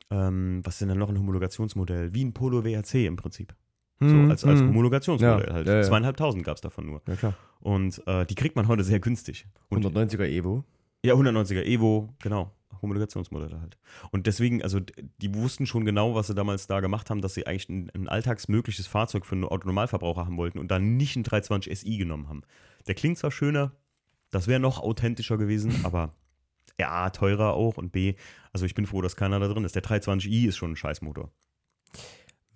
[0.09, 2.13] ähm, was ist denn da noch ein Homologationsmodell?
[2.13, 3.55] Wie ein Polo WRC im Prinzip.
[3.99, 4.69] So hm, als, als hm.
[4.69, 5.67] Homologationsmodell ja, halt.
[5.67, 5.83] Ja, ja.
[5.83, 7.01] Zweieinhalbtausend gab es davon nur.
[7.07, 7.33] Ja, klar.
[7.59, 9.45] Und äh, die kriegt man heute sehr günstig.
[9.67, 10.63] Und 190er Evo?
[11.03, 12.51] Ja, 190er Evo, genau.
[12.81, 13.77] Homologationsmodelle halt.
[14.11, 17.45] Und deswegen, also die wussten schon genau, was sie damals da gemacht haben, dass sie
[17.45, 21.77] eigentlich ein, ein alltagsmögliches Fahrzeug für einen Autonormalverbraucher haben wollten und dann nicht ein 320
[21.77, 22.43] SI genommen haben.
[22.87, 23.73] Der klingt zwar schöner,
[24.31, 26.13] das wäre noch authentischer gewesen, aber
[26.79, 28.15] ja, teurer auch und B,
[28.53, 29.75] also ich bin froh, dass keiner da drin ist.
[29.75, 31.31] Der 320i ist schon ein Scheißmotor.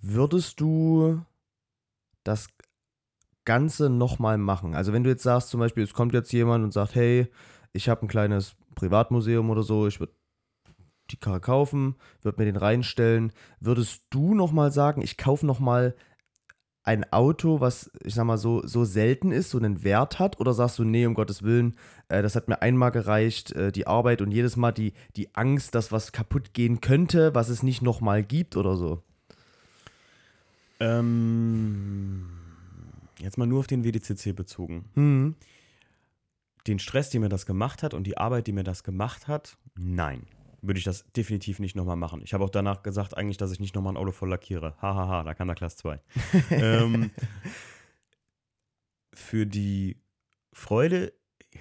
[0.02, 1.22] Würdest du
[2.24, 2.48] das
[3.44, 4.76] Ganze nochmal machen?
[4.76, 7.28] Also wenn du jetzt sagst, zum Beispiel, es kommt jetzt jemand und sagt, hey,
[7.74, 10.14] ich habe ein kleines Privatmuseum oder so, ich würde
[11.12, 13.34] die Karre kaufen, würde mir den reinstellen.
[13.60, 15.96] Würdest du nochmal sagen, ich kaufe nochmal
[16.84, 20.40] ein Auto, was, ich sag mal, so, so selten ist, so einen Wert hat?
[20.40, 21.76] Oder sagst du, nee, um Gottes Willen,
[22.10, 25.76] äh, das hat mir einmal gereicht, äh, die Arbeit und jedes Mal die, die Angst,
[25.76, 29.02] dass was kaputt gehen könnte, was es nicht nochmal gibt oder so?
[30.80, 32.26] Ähm,
[33.20, 34.86] jetzt mal nur auf den WDCC bezogen.
[34.96, 35.36] Mhm.
[36.68, 39.58] Den Stress, den mir das gemacht hat und die Arbeit, die mir das gemacht hat,
[39.76, 40.28] nein
[40.64, 42.22] würde ich das definitiv nicht nochmal machen.
[42.24, 44.76] Ich habe auch danach gesagt, eigentlich, dass ich nicht nochmal ein Auto voll lackiere.
[44.82, 46.00] Hahaha, ha, ha, da kam der Klasse 2.
[46.52, 47.12] ähm,
[49.14, 50.02] für die
[50.54, 51.14] Freude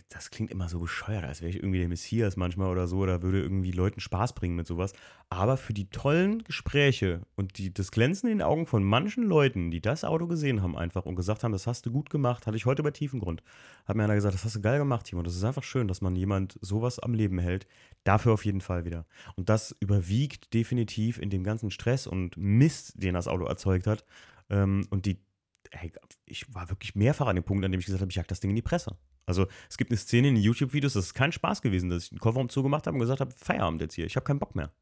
[0.09, 3.23] das klingt immer so bescheuert, als wäre ich irgendwie der Messias manchmal oder so, oder
[3.23, 4.93] würde irgendwie Leuten Spaß bringen mit sowas.
[5.29, 9.71] Aber für die tollen Gespräche und die, das Glänzen in den Augen von manchen Leuten,
[9.71, 12.57] die das Auto gesehen haben einfach und gesagt haben, das hast du gut gemacht, hatte
[12.57, 13.43] ich heute bei Tiefengrund.
[13.85, 15.23] Hat mir einer gesagt, das hast du geil gemacht, Timo.
[15.23, 17.67] Das ist einfach schön, dass man jemand sowas am Leben hält.
[18.05, 19.07] Dafür auf jeden Fall wieder.
[19.37, 24.05] Und das überwiegt definitiv in dem ganzen Stress und Mist, den das Auto erzeugt hat.
[24.51, 25.19] Ähm, und die
[25.75, 25.91] Hey,
[26.27, 28.41] ich war wirklich mehrfach an dem Punkt, an dem ich gesagt habe, ich jag das
[28.41, 28.95] Ding in die Presse.
[29.27, 32.11] Also es gibt eine Szene in den YouTube-Videos, das ist kein Spaß gewesen, dass ich
[32.11, 34.73] den Kofferraum zugemacht habe und gesagt habe, Feierabend jetzt hier, ich habe keinen Bock mehr.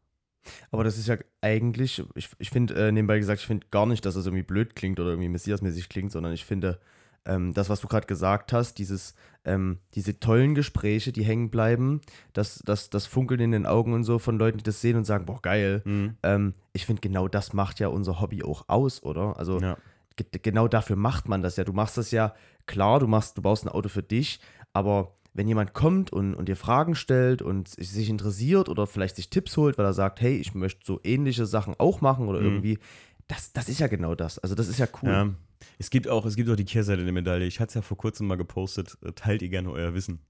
[0.71, 4.05] Aber das ist ja eigentlich, ich, ich finde, äh, nebenbei gesagt, ich finde gar nicht,
[4.07, 6.81] dass das irgendwie blöd klingt oder irgendwie messiasmäßig klingt, sondern ich finde,
[7.27, 9.15] ähm, das, was du gerade gesagt hast, dieses,
[9.45, 12.01] ähm, diese tollen Gespräche, die hängen bleiben,
[12.33, 15.05] das, das, das Funkeln in den Augen und so von Leuten, die das sehen und
[15.05, 15.83] sagen, boah, geil.
[15.85, 16.17] Mhm.
[16.23, 19.39] Ähm, ich finde, genau das macht ja unser Hobby auch aus, oder?
[19.39, 19.77] Also ja.
[20.17, 21.65] genau dafür macht man das ja.
[21.65, 22.35] Du machst das ja
[22.71, 24.41] klar, du machst, du baust ein Auto für dich,
[24.73, 29.31] aber wenn jemand kommt und, und dir Fragen stellt und sich interessiert oder vielleicht sich
[29.31, 32.47] Tipps holt, weil er sagt, hey, ich möchte so ähnliche Sachen auch machen oder mhm.
[32.47, 32.79] irgendwie,
[33.29, 34.39] das, das ist ja genau das.
[34.39, 35.11] Also das ist ja cool.
[35.11, 35.31] Ja.
[35.79, 37.47] Es gibt auch, es gibt auch die Kehrseite der Medaille.
[37.47, 40.21] Ich hatte es ja vor kurzem mal gepostet, äh, teilt ihr gerne euer Wissen.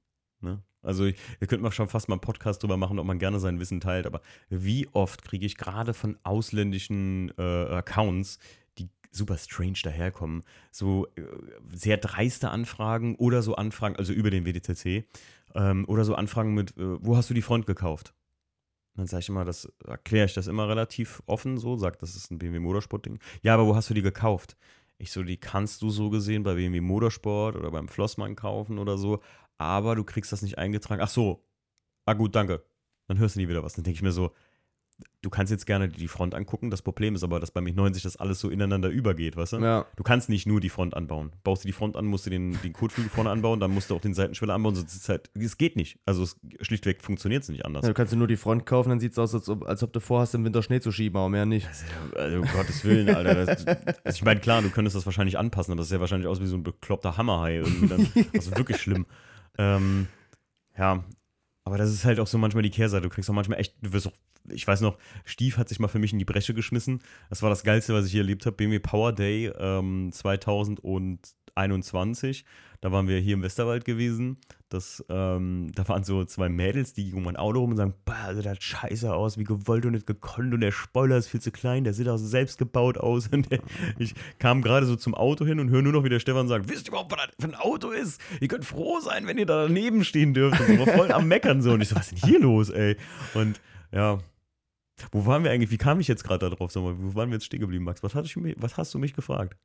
[0.41, 0.63] Ne?
[0.83, 3.61] Also ihr könnt mal schon fast mal einen Podcast drüber machen, ob man gerne sein
[3.61, 8.39] Wissen teilt, aber wie oft kriege ich gerade von ausländischen äh, Accounts
[9.11, 10.43] super strange daherkommen.
[10.71, 11.23] So äh,
[11.73, 15.05] sehr dreiste Anfragen oder so Anfragen, also über den WDCC,
[15.55, 18.15] ähm, oder so Anfragen mit, äh, wo hast du die Front gekauft?
[18.97, 22.31] dann sage ich immer, das erkläre ich das immer relativ offen so, sagt, das ist
[22.31, 23.19] ein BMW Motorsport-Ding.
[23.43, 24.57] Ja, aber wo hast du die gekauft?
[24.99, 28.99] Ich so, die kannst du so gesehen bei BMW Motorsport oder beim Flossmann kaufen oder
[28.99, 29.21] so,
[29.59, 31.01] aber du kriegst das nicht eingetragen.
[31.03, 31.47] Ach so,
[32.05, 32.63] ah gut, danke.
[33.07, 33.75] Dann hörst du nie wieder was.
[33.75, 34.33] Dann denke ich mir so,
[35.23, 36.71] du kannst jetzt gerne die Front angucken.
[36.71, 39.59] Das Problem ist aber, dass bei MiG 90 das alles so ineinander übergeht, weißt du?
[39.59, 39.87] Ja.
[39.97, 41.33] Du kannst nicht nur die Front anbauen.
[41.45, 43.97] Baust du die Front an, musst du den, den Kotflügel vorne anbauen, dann musst du
[43.97, 44.75] auch den Seitenschwelle anbauen.
[44.75, 45.99] Sonst ist halt, es geht nicht.
[46.07, 47.83] Also es, schlichtweg funktioniert es nicht anders.
[47.83, 49.93] Ja, du kannst nur die Front kaufen, dann sieht es aus, als ob, als ob
[49.93, 51.69] du vorhast, im Winter Schnee zu schieben, aber mehr nicht.
[52.17, 53.35] Also, um Gottes Willen, Alter.
[53.35, 56.29] Das, also ich meine, klar, du könntest das wahrscheinlich anpassen, aber das sieht ja wahrscheinlich
[56.29, 57.57] aus wie so ein bekloppter Hammerhai.
[57.57, 59.07] Irgendwie dann, also wirklich schlimm.
[59.59, 60.09] Ähm,
[60.79, 61.05] ja,
[61.71, 63.05] aber das ist halt auch so manchmal die Kehrseite.
[63.05, 64.13] Du kriegst auch manchmal echt, du wirst auch
[64.49, 67.01] ich weiß noch, Stief hat sich mal für mich in die Bresche geschmissen.
[67.29, 68.57] Das war das Geilste, was ich hier erlebt habe.
[68.57, 72.45] BMW Power Day ähm, 2021.
[72.81, 74.39] Da waren wir hier im Westerwald gewesen.
[74.71, 78.33] Das, ähm, da waren so zwei Mädels, die um mein Auto rum und sagen: Bah,
[78.35, 80.55] sieht das scheiße aus, wie gewollt und nicht gekonnt.
[80.55, 83.29] Und der Spoiler ist viel zu klein, der sieht auch selbst gebaut aus.
[83.33, 83.61] Und der,
[83.99, 86.69] ich kam gerade so zum Auto hin und höre nur noch, wie der Stefan sagt:
[86.69, 88.21] Wisst ihr überhaupt, was das für ein Auto ist?
[88.41, 90.61] Ihr könnt froh sein, wenn ihr da daneben stehen dürft.
[90.61, 91.73] Und so voll am Meckern so.
[91.73, 92.97] Und ich so: Was ist denn hier los, ey?
[93.35, 93.61] Und
[93.93, 94.19] ja,
[95.11, 95.73] wo waren wir eigentlich?
[95.73, 96.71] Wie kam ich jetzt gerade darauf?
[96.71, 98.03] Sag mal, wo waren wir jetzt stehen geblieben, Max?
[98.03, 99.57] Was, ich, was hast du mich gefragt?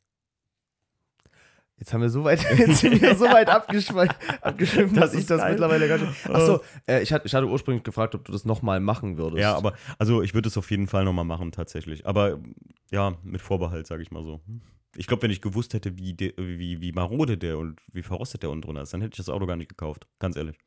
[1.78, 5.52] Jetzt haben wir so weit, jetzt sind wir so weit abgeschwiffen, dass ich das geil.
[5.52, 6.30] mittlerweile gar nicht.
[6.30, 9.42] Achso, äh, ich, hatte, ich hatte ursprünglich gefragt, ob du das nochmal machen würdest.
[9.42, 12.06] Ja, aber also ich würde es auf jeden Fall nochmal machen, tatsächlich.
[12.06, 12.40] Aber
[12.92, 14.40] ja, mit Vorbehalt, sage ich mal so.
[14.96, 18.44] Ich glaube, wenn ich gewusst hätte, wie, de, wie, wie marode der und wie verrostet
[18.44, 20.08] der unten drunter ist, dann hätte ich das Auto gar nicht gekauft.
[20.20, 20.58] Ganz ehrlich.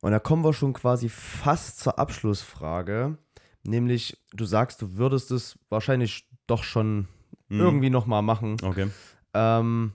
[0.00, 3.18] Und da kommen wir schon quasi fast zur Abschlussfrage.
[3.64, 7.08] Nämlich, du sagst, du würdest es wahrscheinlich doch schon
[7.48, 7.60] mhm.
[7.60, 8.56] irgendwie nochmal machen.
[8.62, 8.86] Okay.
[9.34, 9.92] Ähm,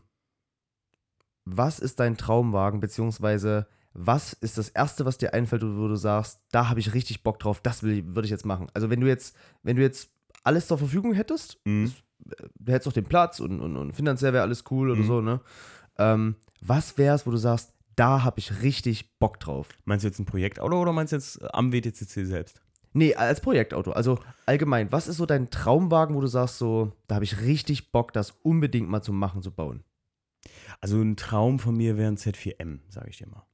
[1.45, 6.39] was ist dein Traumwagen, beziehungsweise was ist das Erste, was dir einfällt, wo du sagst,
[6.51, 8.67] da habe ich richtig Bock drauf, das würde ich jetzt machen.
[8.73, 10.11] Also wenn du jetzt, wenn du jetzt
[10.43, 11.91] alles zur Verfügung hättest, mhm.
[12.59, 15.07] du hättest auch den Platz und, und, und finanziell wäre alles cool oder mhm.
[15.07, 15.41] so, ne?
[15.97, 19.67] Ähm, was wäre es, wo du sagst, da habe ich richtig Bock drauf?
[19.83, 22.60] Meinst du jetzt ein Projektauto oder meinst du jetzt am WTCC selbst?
[22.93, 23.91] Nee, als Projektauto.
[23.91, 27.91] Also allgemein, was ist so dein Traumwagen, wo du sagst, so, da habe ich richtig
[27.91, 29.83] Bock, das unbedingt mal zu machen, zu bauen?
[30.81, 33.45] Also ein Traum von mir wäre ein Z4M, sage ich dir mal.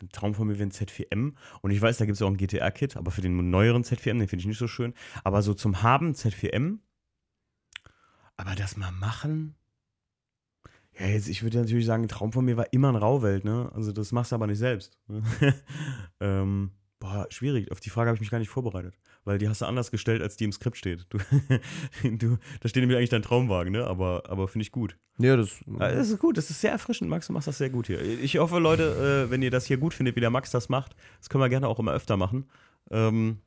[0.00, 1.34] Ein Traum von mir wäre ein Z4M.
[1.62, 4.28] Und ich weiß, da gibt es auch ein GTR-Kit, aber für den neueren Z4M, den
[4.28, 4.94] finde ich nicht so schön.
[5.24, 6.78] Aber so zum Haben Z4M.
[8.36, 9.54] Aber das mal machen.
[10.98, 13.70] Ja, jetzt, ich würde natürlich sagen, ein Traum von mir war immer ein Rauwelt, ne?
[13.74, 14.98] Also das machst du aber nicht selbst.
[16.20, 16.70] ähm,
[17.04, 17.70] Boah, schwierig.
[17.70, 18.94] Auf die Frage habe ich mich gar nicht vorbereitet.
[19.24, 21.06] Weil die hast du anders gestellt, als die im Skript steht.
[21.10, 21.18] Du,
[22.02, 23.86] du, da steht nämlich eigentlich dein Traumwagen, ne?
[23.86, 24.96] Aber, aber finde ich gut.
[25.18, 26.38] Ja, das, das ist gut.
[26.38, 27.26] Das ist sehr erfrischend, Max.
[27.26, 28.00] Du machst das sehr gut hier.
[28.00, 30.96] Ich hoffe, Leute, äh, wenn ihr das hier gut findet, wie der Max das macht,
[31.18, 32.46] das können wir gerne auch immer öfter machen.
[32.90, 33.42] Ähm,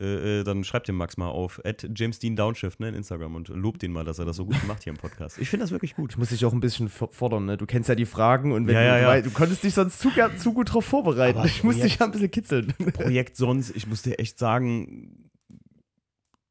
[0.00, 3.34] äh, äh, dann schreibt dem Max mal auf at James Dean Downshift ne, in Instagram
[3.34, 5.38] und lobt ihn mal, dass er das so gut macht hier im Podcast.
[5.38, 6.12] Ich finde das wirklich gut.
[6.12, 7.56] Ich muss dich auch ein bisschen fordern, ne?
[7.56, 9.22] Du kennst ja die Fragen und wenn ja, ja, du, ja.
[9.22, 11.38] Du konntest dich sonst zu, zu gut drauf vorbereiten.
[11.38, 12.74] Aber ich muss dich ja ein bisschen kitzeln.
[12.92, 15.30] Projekt sonst, ich muss dir echt sagen,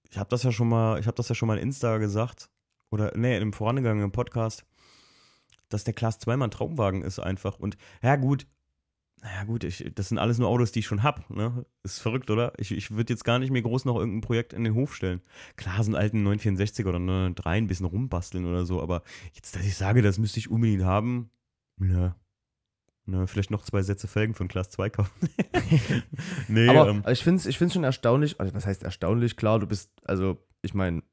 [0.09, 2.49] ich habe das ja schon mal, ich habe das ja schon mal in Insta gesagt
[2.89, 4.65] oder nee, im vorangegangenen Podcast,
[5.69, 8.45] dass der Class 2 mal ein Traumwagen ist einfach und ja gut,
[9.21, 11.23] naja, gut, ich, das sind alles nur Autos, die ich schon habe.
[11.29, 11.65] Ne?
[11.83, 12.53] Ist verrückt, oder?
[12.57, 15.21] Ich, ich würde jetzt gar nicht mehr groß noch irgendein Projekt in den Hof stellen.
[15.55, 19.03] Klar, so einen alten 964 oder 903 ein bisschen rumbasteln oder so, aber
[19.33, 21.31] jetzt, dass ich sage, das müsste ich unbedingt haben,
[21.77, 22.15] ne.
[23.09, 25.29] Ne, vielleicht noch zwei Sätze Felgen von Class 2 kaufen.
[26.49, 29.37] nee, aber ähm, ich finde es ich schon erstaunlich, also was heißt erstaunlich?
[29.37, 31.03] Klar, du bist, also ich meine,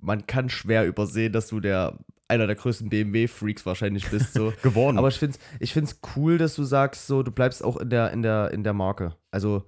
[0.00, 1.98] man kann schwer übersehen, dass du der
[2.28, 4.34] einer der größten BMW-Freaks wahrscheinlich bist.
[4.34, 4.52] So.
[4.62, 4.98] Geworden.
[4.98, 7.90] Aber ich finde es ich find's cool, dass du sagst, so, du bleibst auch in
[7.90, 9.16] der, in der, in der Marke.
[9.30, 9.64] Also,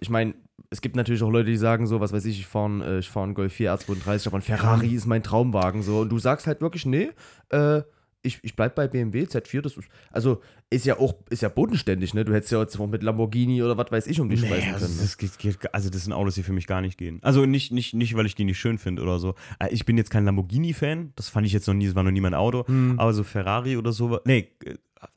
[0.00, 0.34] ich meine,
[0.70, 3.24] es gibt natürlich auch Leute, die sagen so, was weiß ich, ich fahre äh, fahr
[3.24, 5.82] einen Golf 4 R32, aber ein Ferrari ist mein Traumwagen.
[5.82, 6.00] So.
[6.00, 7.10] Und du sagst halt wirklich, nee,
[7.50, 7.82] äh,
[8.22, 12.14] ich, ich bleib bei BMW, Z4, das ist, also ist ja auch, ist ja bodenständig,
[12.14, 12.24] ne?
[12.24, 14.74] Du hättest ja jetzt auch mit Lamborghini oder was weiß ich um dich nee, schmeißen
[14.74, 14.98] also können.
[15.00, 17.20] Das geht, geht, also das sind Autos, die für mich gar nicht gehen.
[17.22, 19.34] Also nicht, nicht, nicht weil ich die nicht schön finde oder so.
[19.60, 22.10] Äh, ich bin jetzt kein Lamborghini-Fan, das fand ich jetzt noch nie, das war noch
[22.10, 22.98] nie mein Auto, hm.
[22.98, 24.50] aber so Ferrari oder so, nee,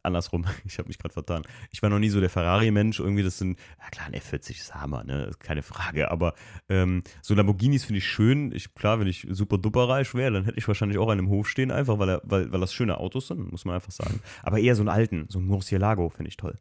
[0.04, 1.44] andersrum, ich habe mich gerade vertan.
[1.72, 4.76] Ich war noch nie so der Ferrari-Mensch, irgendwie, das sind, ja klar, ein F40 ist
[4.76, 6.34] Hammer, ne, keine Frage, aber
[6.70, 8.52] ähm, so Lamborghinis finde ich schön.
[8.54, 11.30] Ich, klar, wenn ich super duper reich wäre, dann hätte ich wahrscheinlich auch einen im
[11.30, 14.22] Hof stehen, einfach, weil, er, weil, weil das schöne Autos sind, muss man einfach sagen.
[14.44, 16.58] Aber eher so einen alten, so einen Murcielago finde ich toll.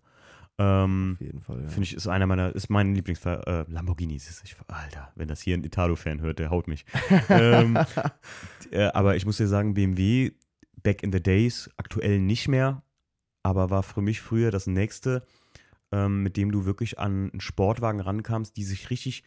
[0.60, 1.68] Ähm, Auf jeden Fall, ja.
[1.68, 4.42] Finde ich, ist einer meiner, ist mein Lieblings äh, Lamborghinis.
[4.44, 6.84] Ich, Alter, wenn das hier ein Italo-Fan hört, der haut mich.
[7.30, 7.78] ähm,
[8.70, 10.32] äh, aber ich muss dir sagen, BMW,
[10.82, 12.82] back in the days, aktuell nicht mehr
[13.42, 15.24] aber war für mich früher das nächste,
[15.92, 19.24] ähm, mit dem du wirklich an einen Sportwagen rankamst, die sich richtig,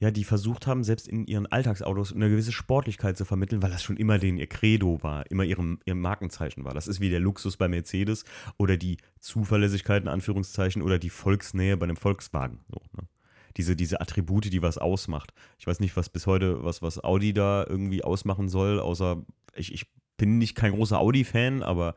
[0.00, 3.82] ja, die versucht haben, selbst in ihren Alltagsautos eine gewisse Sportlichkeit zu vermitteln, weil das
[3.82, 6.74] schon immer den ihr Credo war, immer ihrem, ihrem Markenzeichen war.
[6.74, 8.24] Das ist wie der Luxus bei Mercedes
[8.58, 12.60] oder die Zuverlässigkeit in Anführungszeichen oder die Volksnähe bei einem Volkswagen.
[12.68, 13.08] So, ne?
[13.56, 15.32] diese, diese Attribute, die was ausmacht.
[15.58, 19.22] Ich weiß nicht, was bis heute, was, was Audi da irgendwie ausmachen soll, außer
[19.54, 21.94] ich, ich bin nicht kein großer Audi-Fan, aber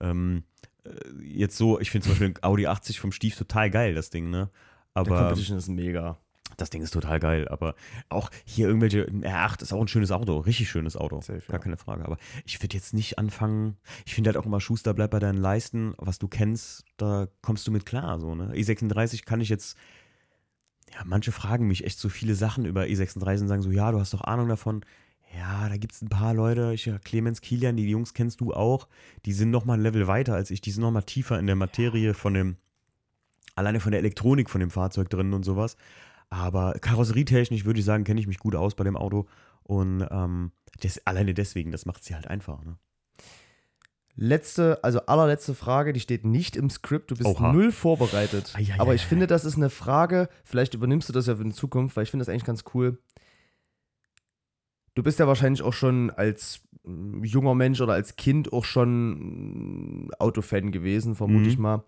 [0.00, 0.49] ähm, äh,
[1.22, 4.50] jetzt so, ich finde zum Beispiel Audi 80 vom Stief total geil, das Ding, ne?
[4.94, 5.10] Aber.
[5.10, 6.18] Der Competition ist mega.
[6.56, 7.74] Das Ding ist total geil, aber
[8.08, 11.58] auch hier irgendwelche, R8 ist auch ein schönes Auto, richtig schönes Auto, Safe, gar ja.
[11.58, 12.04] keine Frage.
[12.04, 15.38] Aber ich würde jetzt nicht anfangen, ich finde halt auch immer, Schuster, bleib bei deinen
[15.38, 18.52] Leisten, was du kennst, da kommst du mit klar, so, ne?
[18.52, 19.78] E36 kann ich jetzt,
[20.92, 24.00] ja, manche fragen mich echt so viele Sachen über E36 und sagen so, ja, du
[24.00, 24.84] hast doch Ahnung davon.
[25.36, 28.88] Ja, da gibt es ein paar Leute, ich, Clemens Kilian, die Jungs kennst du auch,
[29.26, 32.14] die sind nochmal ein Level weiter als ich, die sind nochmal tiefer in der Materie
[32.14, 32.56] von dem,
[33.54, 35.76] alleine von der Elektronik von dem Fahrzeug drin und sowas.
[36.30, 39.26] Aber karosserietechnisch würde ich sagen, kenne ich mich gut aus bei dem Auto.
[39.62, 42.64] Und ähm, das, alleine deswegen, das macht sie halt einfach.
[42.64, 42.76] Ne?
[44.16, 47.52] Letzte, also allerletzte Frage, die steht nicht im Skript, du bist Oha.
[47.52, 48.54] null vorbereitet.
[48.58, 51.52] Ja, Aber ich finde, das ist eine Frage, vielleicht übernimmst du das ja für die
[51.52, 52.98] Zukunft, weil ich finde das eigentlich ganz cool.
[54.94, 60.06] Du bist ja wahrscheinlich auch schon als mm, junger Mensch oder als Kind auch schon
[60.06, 61.50] mm, Autofan gewesen, vermute mhm.
[61.50, 61.84] ich mal.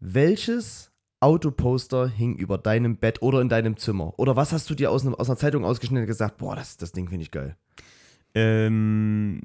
[0.00, 4.18] Welches Autoposter hing über deinem Bett oder in deinem Zimmer?
[4.18, 6.76] Oder was hast du dir aus, ne, aus einer Zeitung ausgeschnitten und gesagt, boah, das,
[6.76, 7.56] das Ding finde ich geil?
[8.34, 9.42] Ähm.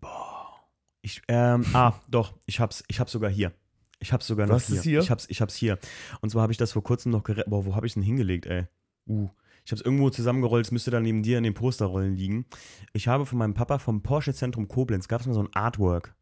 [0.00, 0.54] Boah.
[1.02, 3.52] Ich, ähm, ah, doch, ich hab's, ich hab's sogar hier.
[4.00, 4.76] Ich hab's sogar noch Was hier.
[4.76, 5.00] Ist hier.
[5.00, 5.78] Ich hab's, ich hab's hier.
[6.20, 7.50] Und zwar habe ich das vor kurzem noch gerettet.
[7.50, 8.66] Boah, wo habe ich denn hingelegt, ey?
[9.06, 9.28] Uh.
[9.64, 12.44] Ich habe es irgendwo zusammengerollt, es müsste dann neben dir in den Posterrollen liegen.
[12.92, 16.14] Ich habe von meinem Papa vom Porsche Zentrum Koblenz, gab es mal so ein Artwork.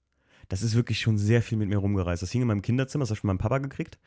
[0.49, 2.23] Das ist wirklich schon sehr viel mit mir rumgereist.
[2.23, 3.99] Das hing in meinem Kinderzimmer, das habe ich von meinem Papa gekriegt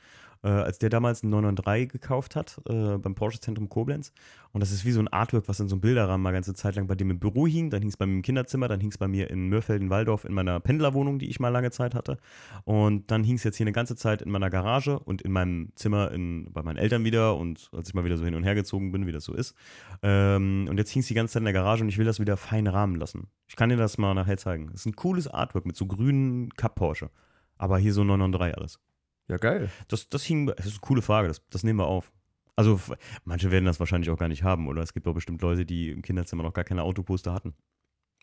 [0.45, 4.13] äh, als der damals einen 993 gekauft hat äh, beim Porsche Zentrum Koblenz.
[4.51, 6.75] Und das ist wie so ein Artwork, was in so einem Bilderrahmen mal ganze Zeit
[6.75, 7.71] lang bei dem im Büro hing.
[7.71, 10.33] Dann hing es bei mir im Kinderzimmer, dann hing es bei mir in Mürfelden-Waldorf in
[10.33, 12.17] meiner Pendlerwohnung, die ich mal lange Zeit hatte.
[12.63, 15.71] Und dann hing es jetzt hier eine ganze Zeit in meiner Garage und in meinem
[15.75, 17.35] Zimmer in, bei meinen Eltern wieder.
[17.35, 19.55] Und als ich mal wieder so hin und her gezogen bin, wie das so ist.
[20.03, 22.19] Ähm, und jetzt hing es die ganze Zeit in der Garage und ich will das
[22.19, 23.27] wieder fein rahmen lassen.
[23.47, 24.67] Ich kann dir das mal nachher zeigen.
[24.67, 27.09] Das ist ein cooles Artwork mit so grünen Cup Porsche.
[27.57, 28.79] Aber hier so 993 alles.
[29.27, 29.69] Ja, geil.
[29.87, 32.11] Das, das, hing, das ist eine coole Frage, das, das nehmen wir auf.
[32.55, 32.79] Also
[33.25, 34.81] manche werden das wahrscheinlich auch gar nicht haben, oder?
[34.81, 37.53] Es gibt auch bestimmt Leute, die im Kinderzimmer noch gar keine Autoposter hatten.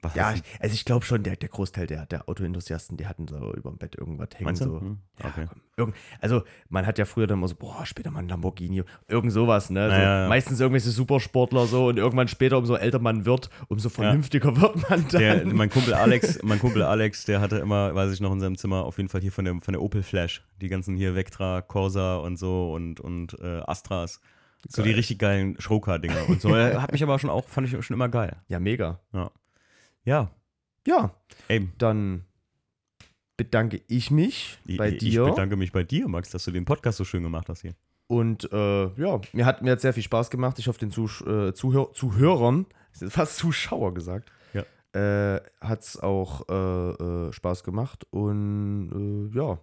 [0.03, 3.29] Was ja, ich, also ich glaube schon, der, der Großteil der, der Autoenthusiasten, die hatten
[3.29, 4.57] so über dem Bett irgendwas hängen.
[4.57, 4.81] So.
[4.81, 5.45] Hm, okay.
[5.45, 8.83] Ja, irgend, also man hat ja früher dann immer so, boah, später mal ein Lamborghini,
[9.07, 9.89] irgend sowas, ne?
[9.89, 10.29] So, ja, ja.
[10.29, 15.07] Meistens irgendwelche Supersportler so und irgendwann später, umso älter man wird, umso vernünftiger wird man
[15.09, 15.21] dann.
[15.21, 18.59] Der, mein Kumpel Alex, mein Kumpel Alex, der hatte immer, weiß ich noch, in seinem
[18.59, 21.63] Zimmer auf jeden Fall hier von der, von der Opel Flash, die ganzen hier Vectra,
[21.63, 24.21] Corsa und so und, und äh, Astras
[24.69, 26.57] So die richtig geilen Schroka-Dinger und so.
[26.57, 28.37] Hat mich aber schon auch, fand ich schon immer geil.
[28.49, 29.01] Ja, mega.
[29.13, 29.31] Ja.
[30.05, 30.31] Ja.
[30.87, 31.15] Ja.
[31.49, 31.69] Ey.
[31.79, 32.25] Dann
[33.37, 35.25] bedanke ich mich bei ich, dir.
[35.25, 37.75] Ich bedanke mich bei dir, Max, dass du den Podcast so schön gemacht hast hier.
[38.09, 40.59] Und äh, ja, mir hat, mir hat sehr viel Spaß gemacht.
[40.59, 44.63] Ich hoffe, den Zuh äh, Zuhör Zuhörern, fast Zuschauer gesagt, ja.
[44.93, 46.91] äh, hat es auch äh,
[47.29, 48.07] äh, Spaß gemacht.
[48.11, 49.59] Und ja,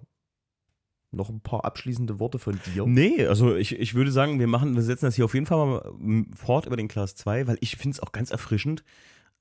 [1.11, 2.85] noch ein paar abschließende Worte von dir?
[2.85, 5.65] Nee, also ich, ich würde sagen, wir machen, wir setzen das hier auf jeden Fall
[5.97, 8.83] mal fort über den Class 2, weil ich finde es auch ganz erfrischend,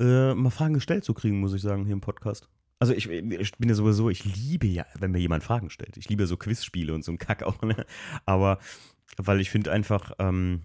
[0.01, 2.49] äh, mal Fragen gestellt zu kriegen, muss ich sagen, hier im Podcast.
[2.81, 5.97] Also ich, ich, bin ja sowieso, ich liebe ja, wenn mir jemand Fragen stellt.
[5.97, 7.85] Ich liebe so Quizspiele und so ein Kack auch, ne?
[8.25, 8.59] Aber
[9.17, 10.63] weil ich finde einfach, ähm,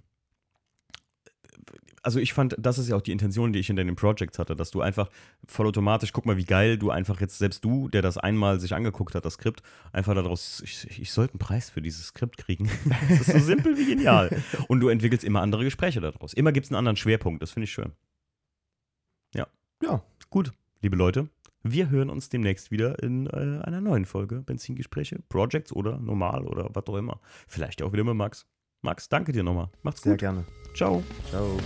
[2.03, 4.55] also ich fand, das ist ja auch die Intention, die ich in deinen Projects hatte,
[4.55, 5.09] dass du einfach
[5.47, 9.15] vollautomatisch, guck mal, wie geil du einfach jetzt, selbst du, der das einmal sich angeguckt
[9.15, 9.63] hat, das Skript,
[9.93, 12.69] einfach daraus, ich, ich sollte einen Preis für dieses Skript kriegen.
[13.09, 14.43] das ist so simpel wie genial.
[14.67, 16.33] Und du entwickelst immer andere Gespräche daraus.
[16.33, 17.93] Immer gibt es einen anderen Schwerpunkt, das finde ich schön.
[19.83, 20.01] Ja.
[20.29, 21.27] Gut, liebe Leute,
[21.61, 26.69] wir hören uns demnächst wieder in äh, einer neuen Folge Benzingespräche, Projects oder normal oder
[26.73, 27.19] was auch immer.
[27.47, 28.47] Vielleicht auch wieder mit Max.
[28.81, 29.69] Max, danke dir nochmal.
[29.81, 30.11] Macht's gut.
[30.11, 30.45] Sehr gerne.
[30.73, 31.03] Ciao.
[31.29, 31.57] Ciao.